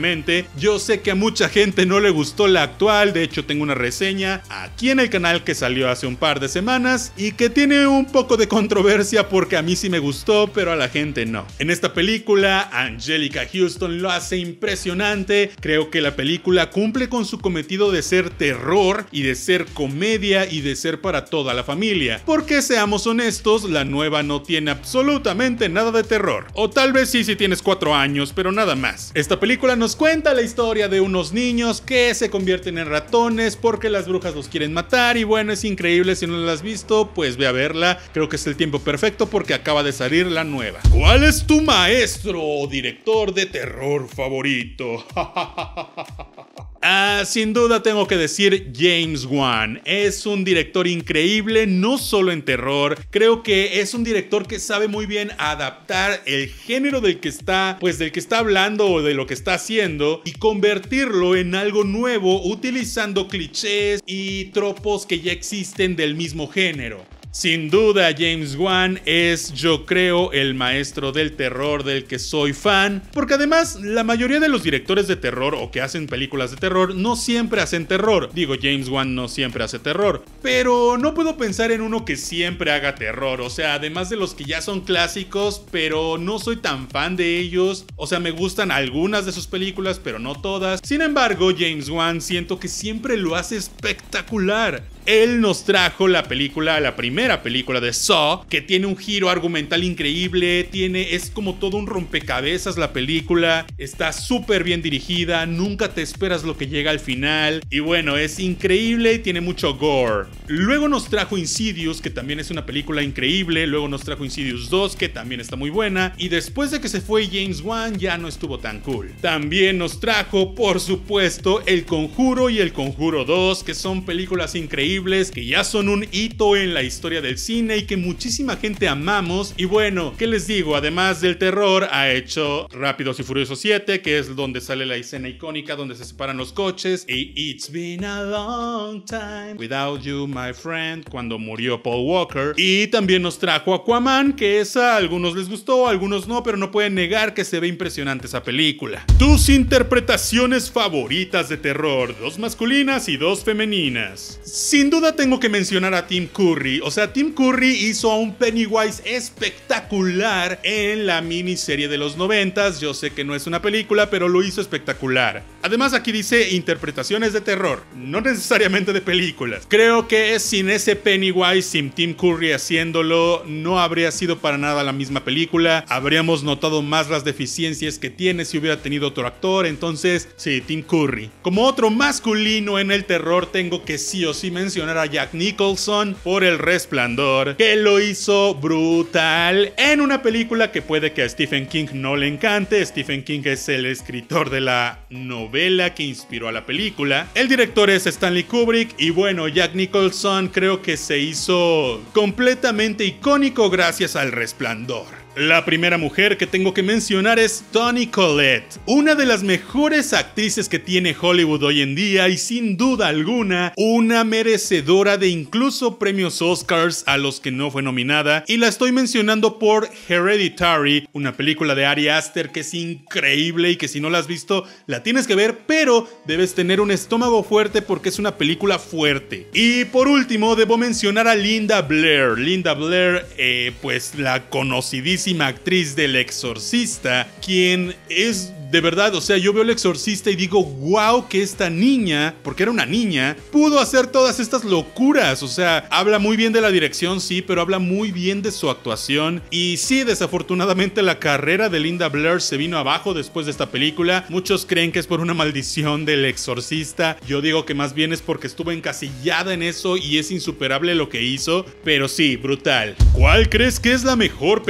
Yo 0.58 0.80
sé 0.80 1.02
que 1.02 1.12
a 1.12 1.16
mucha 1.16 1.50
gente 1.50 1.86
no 1.86 2.00
le 2.00 2.10
gustó 2.10 2.48
la 2.48 2.64
actual, 2.64 3.12
de 3.12 3.24
hecho 3.24 3.44
tengo 3.44 3.64
una 3.64 3.76
reseña 3.76 4.42
aquí 4.50 4.92
en 4.92 5.00
el 5.00 5.10
canal 5.10 5.44
que 5.44 5.56
salió 5.56 5.90
hace 5.90 6.08
un 6.08 6.16
par 6.16 6.40
de 6.40 6.48
semanas 6.48 7.12
y 7.18 7.34
que 7.34 7.50
tiene 7.50 7.86
un 7.86 8.06
poco 8.06 8.38
de 8.38 8.48
controversia 8.48 9.28
porque 9.28 9.58
a 9.58 9.62
mí 9.62 9.76
sí 9.76 9.90
me 9.90 10.00
gustó, 10.00 10.52
pero 10.54 10.72
a 10.72 10.78
la 10.78 10.88
gente 10.88 11.26
no. 11.26 11.46
En 11.60 11.70
esta 11.70 11.94
película, 11.94 12.70
Angelica 12.72 13.46
Houston 13.52 14.02
lo 14.02 14.10
hace 14.10 14.38
impresionante, 14.38 15.52
creo 15.60 15.90
que 15.90 16.00
la 16.00 16.16
película 16.16 16.70
cumple 16.70 17.10
con 17.10 17.26
su 17.26 17.40
cometido 17.40 17.92
de 17.92 18.02
ser 18.02 18.30
terror 18.30 19.06
y 19.12 19.24
de 19.24 19.36
ser 19.36 19.66
comedia 19.66 20.50
y 20.50 20.62
de 20.62 20.78
ser 20.78 21.02
para 21.02 21.26
toda 21.26 21.54
la 21.54 21.66
familia, 21.66 22.22
porque 22.26 22.62
seamos 22.62 23.06
honestos, 23.06 23.70
la 23.70 23.84
nueva 23.84 24.24
no 24.24 24.42
tiene 24.42 24.72
absolutamente 24.72 25.68
nada 25.68 25.92
de 25.92 26.04
terror, 26.04 26.48
o 26.54 26.70
tal 26.70 26.94
vez 26.94 27.10
sí 27.10 27.26
si 27.26 27.36
tienes 27.36 27.62
4 27.62 27.94
años, 27.96 28.32
pero 28.34 28.52
nada 28.52 28.76
más. 28.76 29.12
Esta 29.14 29.40
película 29.40 29.76
nos 29.80 29.96
cuenta 29.96 30.34
la 30.34 30.42
historia 30.42 30.90
de 30.90 31.00
unos 31.00 31.32
niños 31.32 31.80
que 31.80 32.14
se 32.14 32.30
convierten 32.30 32.78
en 32.78 32.90
ratones 32.90 33.56
porque 33.56 33.90
las 33.90 34.10
brujas 34.10 34.36
los 34.36 34.50
quieren 34.50 34.74
matar 34.74 35.16
y 35.16 35.24
bueno, 35.24 35.54
es 35.54 35.64
increíble 35.64 36.18
si 36.18 36.28
no 36.28 36.36
la 36.36 36.52
has 36.52 36.62
visto, 36.62 37.12
pues 37.16 37.38
ve 37.38 37.48
a 37.48 37.54
verla, 37.54 37.98
creo 38.12 38.28
que 38.28 38.36
es 38.36 38.46
el 38.46 38.58
tiempo 38.58 38.80
perfecto 38.80 39.30
porque 39.30 39.54
acaba 39.54 39.82
de 39.82 39.94
salir 39.94 40.28
la 40.28 40.44
nueva. 40.44 40.80
¿Cuál 40.92 41.24
es 41.24 41.48
tu 41.48 41.62
maestro 41.62 42.44
o 42.44 42.68
director 42.68 43.34
de 43.34 43.46
terror 43.46 44.10
favorito? 44.10 45.06
Ah, 46.82 47.24
sin 47.26 47.52
duda 47.52 47.84
tengo 47.84 48.08
que 48.08 48.16
decir 48.16 48.72
James 48.74 49.26
Wan. 49.26 49.82
Es 49.84 50.26
un 50.26 50.46
director 50.46 50.88
increíble, 50.88 51.68
no 51.68 51.98
solo 51.98 52.32
en 52.32 52.42
terror. 52.42 52.98
Creo 53.10 53.44
que 53.44 53.82
es 53.82 53.94
un 53.94 54.06
director 54.06 54.48
que 54.48 54.60
sabe 54.60 54.88
muy 54.88 55.06
bien 55.06 55.32
adaptar 55.40 56.22
el 56.26 56.48
género 56.48 57.02
del 57.02 57.20
que 57.20 57.28
está, 57.28 57.76
pues 57.82 58.00
del 58.00 58.14
que 58.14 58.22
está 58.22 58.40
hablando 58.40 58.88
o 58.88 59.02
de 59.02 59.14
lo 59.14 59.28
que 59.28 59.34
está 59.34 59.56
haciendo 59.56 59.69
y 59.70 60.32
convertirlo 60.40 61.36
en 61.36 61.54
algo 61.54 61.84
nuevo 61.84 62.42
utilizando 62.44 63.28
clichés 63.28 64.02
y 64.08 64.46
tropos 64.46 65.06
que 65.06 65.20
ya 65.20 65.32
existen 65.32 65.96
del 65.96 66.16
mismo 66.16 66.48
género. 66.48 67.06
Sin 67.32 67.70
duda, 67.70 68.10
James 68.18 68.56
Wan 68.56 69.00
es, 69.06 69.54
yo 69.54 69.86
creo, 69.86 70.32
el 70.32 70.56
maestro 70.56 71.12
del 71.12 71.34
terror 71.34 71.84
del 71.84 72.06
que 72.06 72.18
soy 72.18 72.54
fan, 72.54 73.04
porque 73.14 73.36
además 73.36 73.80
la 73.84 74.04
mayoría 74.04 74.40
de 74.40 74.50
los 74.50 74.64
directores 74.64 75.08
de 75.08 75.16
terror 75.16 75.54
o 75.54 75.70
que 75.70 75.80
hacen 75.80 76.08
películas 76.08 76.50
de 76.50 76.58
terror 76.58 76.96
no 76.96 77.16
siempre 77.16 77.62
hacen 77.62 77.86
terror. 77.86 78.32
Digo, 78.34 78.56
James 78.60 78.90
Wan 78.90 79.14
no 79.14 79.28
siempre 79.28 79.64
hace 79.64 79.78
terror, 79.78 80.26
pero 80.42 80.98
no 80.98 81.14
puedo 81.14 81.38
pensar 81.38 81.72
en 81.72 81.82
uno 81.82 82.04
que 82.04 82.18
siempre 82.18 82.72
haga 82.72 82.96
terror, 82.96 83.42
o 83.42 83.52
sea, 83.52 83.76
además 83.76 84.10
de 84.10 84.16
los 84.16 84.34
que 84.34 84.46
ya 84.46 84.64
son 84.64 84.82
clásicos, 84.82 85.64
pero 85.70 86.18
no 86.18 86.40
soy 86.40 86.58
tan 86.58 86.90
fan 86.90 87.16
de 87.16 87.38
ellos, 87.38 87.86
o 87.96 88.08
sea, 88.08 88.20
me 88.20 88.32
gustan 88.32 88.72
algunas 88.72 89.28
de 89.28 89.34
sus 89.34 89.46
películas, 89.46 90.02
pero 90.04 90.18
no 90.18 90.34
todas. 90.34 90.80
Sin 90.84 91.04
embargo, 91.04 91.52
James 91.56 91.90
Wan 91.90 92.22
siento 92.22 92.60
que 92.60 92.68
siempre 92.68 93.18
lo 93.18 93.36
hace 93.36 93.56
espectacular. 93.56 94.84
Él 95.06 95.42
nos 95.42 95.64
trajo 95.64 96.08
la 96.08 96.24
película, 96.24 96.80
la 96.80 96.96
primera 96.96 97.42
película 97.42 97.80
de 97.80 97.94
Saw, 97.94 98.46
que 98.48 98.62
tiene 98.62 98.86
un 98.86 98.98
giro 98.98 99.30
argumental 99.30 99.84
increíble, 99.84 100.66
tiene, 100.66 101.16
es 101.16 101.32
como 101.32 101.56
todo 101.56 101.78
un 101.78 101.88
rompecabezas 101.88 102.78
la 102.78 102.94
película, 102.94 103.66
está 103.78 104.14
súper 104.14 104.64
bien 104.64 104.82
dirigida, 104.82 105.46
nunca 105.46 105.94
te 105.94 106.02
esperas 106.02 106.44
lo 106.44 106.58
que 106.58 106.68
llega 106.68 106.92
al 106.92 107.00
final, 107.00 107.64
y 107.70 107.80
bueno, 107.80 108.18
es 108.18 108.40
increíble 108.40 109.14
y 109.14 109.20
tiene 109.20 109.42
mucho 109.42 109.76
gore. 109.76 110.28
Luego 110.48 110.88
nos 110.88 111.10
trajo 111.10 111.38
Insidious, 111.38 112.02
que 112.02 112.10
también 112.10 112.40
es 112.40 112.52
una 112.52 112.66
película 112.66 113.02
increíble, 113.02 113.66
luego 113.68 113.88
nos 113.88 114.02
trajo 114.02 114.26
Insidious 114.26 114.70
2, 114.70 114.96
que 114.96 115.10
también 115.10 115.42
está 115.42 115.56
muy 115.56 115.70
buena, 115.70 116.14
y 116.18 116.28
después 116.28 116.72
de 116.72 116.82
que 116.82 116.90
se 116.90 117.02
fue 117.02 117.28
James 117.28 117.62
Wan 117.62 117.98
ya 117.98 118.18
no 118.18 118.28
estuvo 118.28 118.60
tan 118.60 118.82
cool. 118.82 119.12
También 119.22 119.78
nos 119.78 120.00
trajo, 120.00 120.54
por 120.54 120.80
supuesto, 120.80 121.64
El 121.66 121.86
Conjuro 121.86 122.50
y 122.50 122.60
El 122.60 122.74
Conjuro 122.74 123.26
2, 123.26 123.64
que 123.64 123.74
son 123.74 124.06
películas 124.06 124.56
increíbles 124.56 124.89
que 124.90 125.46
ya 125.46 125.64
son 125.64 125.88
un 125.88 126.08
hito 126.12 126.56
en 126.56 126.74
la 126.74 126.82
historia 126.82 127.22
del 127.22 127.38
cine 127.38 127.78
y 127.78 127.84
que 127.84 127.96
muchísima 127.96 128.58
gente 128.58 128.88
amamos. 128.88 129.54
Y 129.56 129.66
bueno, 129.66 130.16
¿qué 130.18 130.26
les 130.26 130.48
digo? 130.48 130.76
Además 130.76 131.22
del 131.22 131.38
terror, 131.38 131.88
ha 131.92 132.10
hecho 132.12 132.68
Rápidos 132.72 133.20
y 133.20 133.24
Furiosos 133.24 133.60
7, 133.60 134.02
que 134.02 134.18
es 134.18 134.36
donde 134.36 134.62
sale 134.62 134.88
la 134.88 134.96
escena 134.96 135.30
icónica 135.30 135.76
donde 135.76 135.96
se 135.96 136.06
separan 136.06 136.38
los 136.38 136.54
coches. 136.54 137.06
Y 137.08 137.34
It's 137.36 137.72
been 137.72 138.04
a 138.04 138.24
long 138.24 139.06
time 139.06 139.54
without 139.60 140.02
you, 140.02 140.26
my 140.28 140.54
friend, 140.54 141.08
cuando 141.08 141.38
murió 141.38 141.84
Paul 141.84 142.08
Walker. 142.08 142.54
Y 142.58 142.88
también 142.88 143.22
nos 143.22 143.38
trajo 143.38 143.76
Aquaman, 143.76 144.34
que 144.34 144.60
esa 144.60 144.96
a 144.96 144.98
algunos 144.98 145.36
les 145.36 145.50
gustó, 145.50 145.88
a 145.88 145.92
algunos 145.92 146.28
no, 146.28 146.42
pero 146.42 146.58
no 146.58 146.72
pueden 146.72 146.96
negar 146.96 147.36
que 147.36 147.46
se 147.46 147.60
ve 147.60 147.68
impresionante 147.68 148.26
esa 148.26 148.42
película. 148.42 149.06
Tus 149.20 149.50
interpretaciones 149.50 150.72
favoritas 150.72 151.48
de 151.48 151.58
terror, 151.58 152.18
dos 152.20 152.40
masculinas 152.40 153.08
y 153.08 153.18
dos 153.18 153.44
femeninas. 153.44 154.40
Sin 154.80 154.90
duda 154.90 155.14
tengo 155.14 155.42
que 155.42 155.50
mencionar 155.50 155.94
a 155.94 156.08
Tim 156.08 156.26
Curry. 156.26 156.80
O 156.82 156.90
sea, 156.90 157.12
Tim 157.12 157.34
Curry 157.34 157.88
hizo 157.88 158.16
un 158.16 158.34
Pennywise 158.34 159.02
espectacular 159.04 160.62
en 160.64 161.06
la 161.06 161.22
miniserie 161.22 161.90
de 161.90 161.98
los 161.98 162.16
noventas. 162.16 162.80
Yo 162.80 162.94
sé 162.94 163.12
que 163.12 163.26
no 163.26 163.36
es 163.36 163.46
una 163.46 163.62
película, 163.62 164.10
pero 164.10 164.30
lo 164.30 164.42
hizo 164.42 164.62
espectacular. 164.62 165.44
Además, 165.64 165.94
aquí 165.94 166.14
dice 166.14 166.52
interpretaciones 166.52 167.34
de 167.34 167.42
terror, 167.42 167.84
no 167.94 168.22
necesariamente 168.22 168.94
de 168.94 169.02
películas. 169.02 169.66
Creo 169.68 170.08
que 170.08 170.40
sin 170.40 170.70
ese 170.70 170.96
Pennywise, 170.96 171.64
sin 171.64 171.92
Tim 171.92 172.14
Curry 172.14 172.54
haciéndolo, 172.54 173.44
no 173.46 173.82
habría 173.82 174.12
sido 174.12 174.40
para 174.40 174.58
nada 174.58 174.86
la 174.86 174.94
misma 174.94 175.26
película. 175.26 175.84
Habríamos 175.90 176.44
notado 176.44 176.82
más 176.82 177.10
las 177.10 177.26
deficiencias 177.26 178.00
que 178.00 178.10
tiene 178.10 178.46
si 178.46 178.58
hubiera 178.58 178.82
tenido 178.82 179.10
otro 179.10 179.28
actor. 179.28 179.66
Entonces, 179.66 180.30
sí, 180.38 180.62
Tim 180.66 180.84
Curry. 180.84 181.32
Como 181.42 181.66
otro 181.66 181.90
masculino 181.90 182.80
en 182.80 182.92
el 182.92 183.04
terror, 183.04 183.46
tengo 183.46 183.84
que 183.84 183.98
sí 183.98 184.24
o 184.24 184.34
sí 184.34 184.52
mencionar 184.52 184.69
a 184.78 185.06
Jack 185.08 185.34
Nicholson 185.34 186.16
por 186.24 186.44
El 186.44 186.60
Resplandor, 186.60 187.56
que 187.56 187.76
lo 187.76 188.00
hizo 188.00 188.54
brutal 188.54 189.74
en 189.78 190.00
una 190.00 190.22
película 190.22 190.72
que 190.72 190.84
puede 190.84 191.12
que 191.12 191.24
a 191.24 191.30
Stephen 191.30 191.68
King 191.68 191.88
no 191.94 192.16
le 192.16 192.28
encante. 192.28 192.86
Stephen 192.86 193.24
King 193.24 193.42
es 193.46 193.68
el 193.68 193.88
escritor 193.88 194.52
de 194.52 194.62
la 194.62 195.00
novela 195.10 195.96
que 195.96 196.04
inspiró 196.04 196.48
a 196.48 196.52
la 196.52 196.68
película. 196.68 197.28
El 197.34 197.48
director 197.48 197.90
es 197.90 198.06
Stanley 198.06 198.44
Kubrick 198.44 198.94
y 199.00 199.10
bueno, 199.10 199.48
Jack 199.48 199.74
Nicholson 199.74 200.50
creo 200.50 200.84
que 200.84 200.98
se 200.98 201.18
hizo 201.18 202.04
completamente 202.14 203.06
icónico 203.06 203.72
gracias 203.72 204.16
al 204.16 204.32
Resplandor. 204.32 205.19
La 205.36 205.64
primera 205.64 206.00
mujer 206.00 206.38
que 206.38 206.48
tengo 206.48 206.74
que 206.74 206.82
mencionar 206.82 207.38
es 207.38 207.64
Toni 207.72 208.08
Collette, 208.08 208.80
una 208.88 209.14
de 209.14 209.28
las 209.28 209.44
mejores 209.44 210.12
actrices 210.12 210.68
que 210.68 210.80
tiene 210.80 211.16
Hollywood 211.20 211.64
hoy 211.64 211.82
en 211.82 211.94
día 211.94 212.28
y 212.30 212.38
sin 212.38 212.78
duda 212.78 213.08
alguna 213.08 213.72
una 213.78 214.24
merecedora 214.24 215.18
de 215.18 215.28
incluso 215.28 216.00
premios 216.00 216.42
Oscars 216.42 217.04
a 217.06 217.18
los 217.18 217.40
que 217.40 217.52
no 217.52 217.70
fue 217.70 217.84
nominada 217.84 218.44
y 218.48 218.58
la 218.58 218.68
estoy 218.68 218.92
mencionando 218.92 219.60
por 219.60 219.88
Hereditary, 220.10 221.08
una 221.14 221.38
película 221.38 221.76
de 221.76 221.86
Ari 221.86 222.10
Aster 222.10 222.50
que 222.50 222.62
es 222.62 222.74
increíble 222.74 223.70
y 223.70 223.76
que 223.76 223.88
si 223.88 224.00
no 224.00 224.10
la 224.10 224.18
has 224.18 224.28
visto 224.28 224.66
la 224.88 225.04
tienes 225.04 225.28
que 225.28 225.36
ver, 225.36 225.60
pero 225.68 226.10
debes 226.26 226.56
tener 226.56 226.82
un 226.82 226.90
estómago 226.90 227.44
fuerte 227.44 227.84
porque 227.84 228.10
es 228.10 228.18
una 228.18 228.36
película 228.36 228.80
fuerte. 228.80 229.48
Y 229.54 229.86
por 229.86 230.08
último 230.08 230.56
debo 230.56 230.78
mencionar 230.78 231.28
a 231.28 231.36
Linda 231.36 231.84
Blair. 231.84 232.38
Linda 232.40 232.74
Blair, 232.74 233.26
eh, 233.38 233.74
pues 233.82 234.16
la 234.16 234.50
conocidísima 234.50 235.19
actriz 235.42 235.96
del 235.96 236.16
exorcista, 236.16 237.28
quien 237.42 237.96
es 238.10 238.52
de 238.72 238.82
verdad, 238.82 239.16
o 239.16 239.22
sea, 239.22 239.38
yo 239.38 239.52
veo 239.52 239.64
el 239.64 239.72
exorcista 239.72 240.30
y 240.30 240.36
digo, 240.36 240.64
wow, 240.64 241.28
que 241.28 241.42
esta 241.42 241.70
niña, 241.70 242.36
porque 242.44 242.64
era 242.64 242.72
una 242.72 242.86
niña, 242.86 243.36
pudo 243.52 243.80
hacer 243.80 244.08
todas 244.08 244.40
estas 244.40 244.64
locuras. 244.64 245.42
O 245.42 245.48
sea, 245.48 245.88
habla 245.90 246.20
muy 246.20 246.38
bien 246.38 246.54
de 246.54 246.62
la 246.62 246.70
dirección, 246.70 247.20
sí, 247.20 247.42
pero 247.42 247.62
habla 247.62 247.80
muy 247.80 248.12
bien 248.12 248.42
de 248.42 248.52
su 248.52 248.70
actuación. 248.70 249.42
Y 249.50 249.78
sí, 249.78 250.04
desafortunadamente 250.04 251.02
la 251.02 251.20
carrera 251.20 251.70
de 251.70 251.80
Linda 251.80 252.10
Blair 252.10 252.42
se 252.42 252.58
vino 252.58 252.78
abajo 252.78 253.14
después 253.14 253.48
de 253.48 253.52
esta 253.52 253.72
película. 253.72 254.26
Muchos 254.30 254.68
creen 254.68 254.92
que 254.92 255.00
es 255.00 255.08
por 255.08 255.20
una 255.20 255.34
maldición 255.34 256.06
del 256.06 256.26
exorcista. 256.26 257.18
Yo 257.28 257.42
digo 257.42 257.66
que 257.66 257.74
más 257.74 257.96
bien 257.96 258.14
es 258.14 258.22
porque 258.22 258.48
estuvo 258.48 258.72
encasillada 258.72 259.54
en 259.54 259.64
eso 259.64 259.98
y 259.98 260.20
es 260.20 260.30
insuperable 260.30 260.94
lo 260.94 261.10
que 261.10 261.24
hizo. 261.24 261.66
Pero 261.84 262.08
sí, 262.08 262.36
brutal. 262.36 262.96
¿Cuál 263.14 263.50
crees 263.50 263.80
que 263.80 263.94
es 263.94 264.04
la 264.04 264.16
mejor 264.16 264.62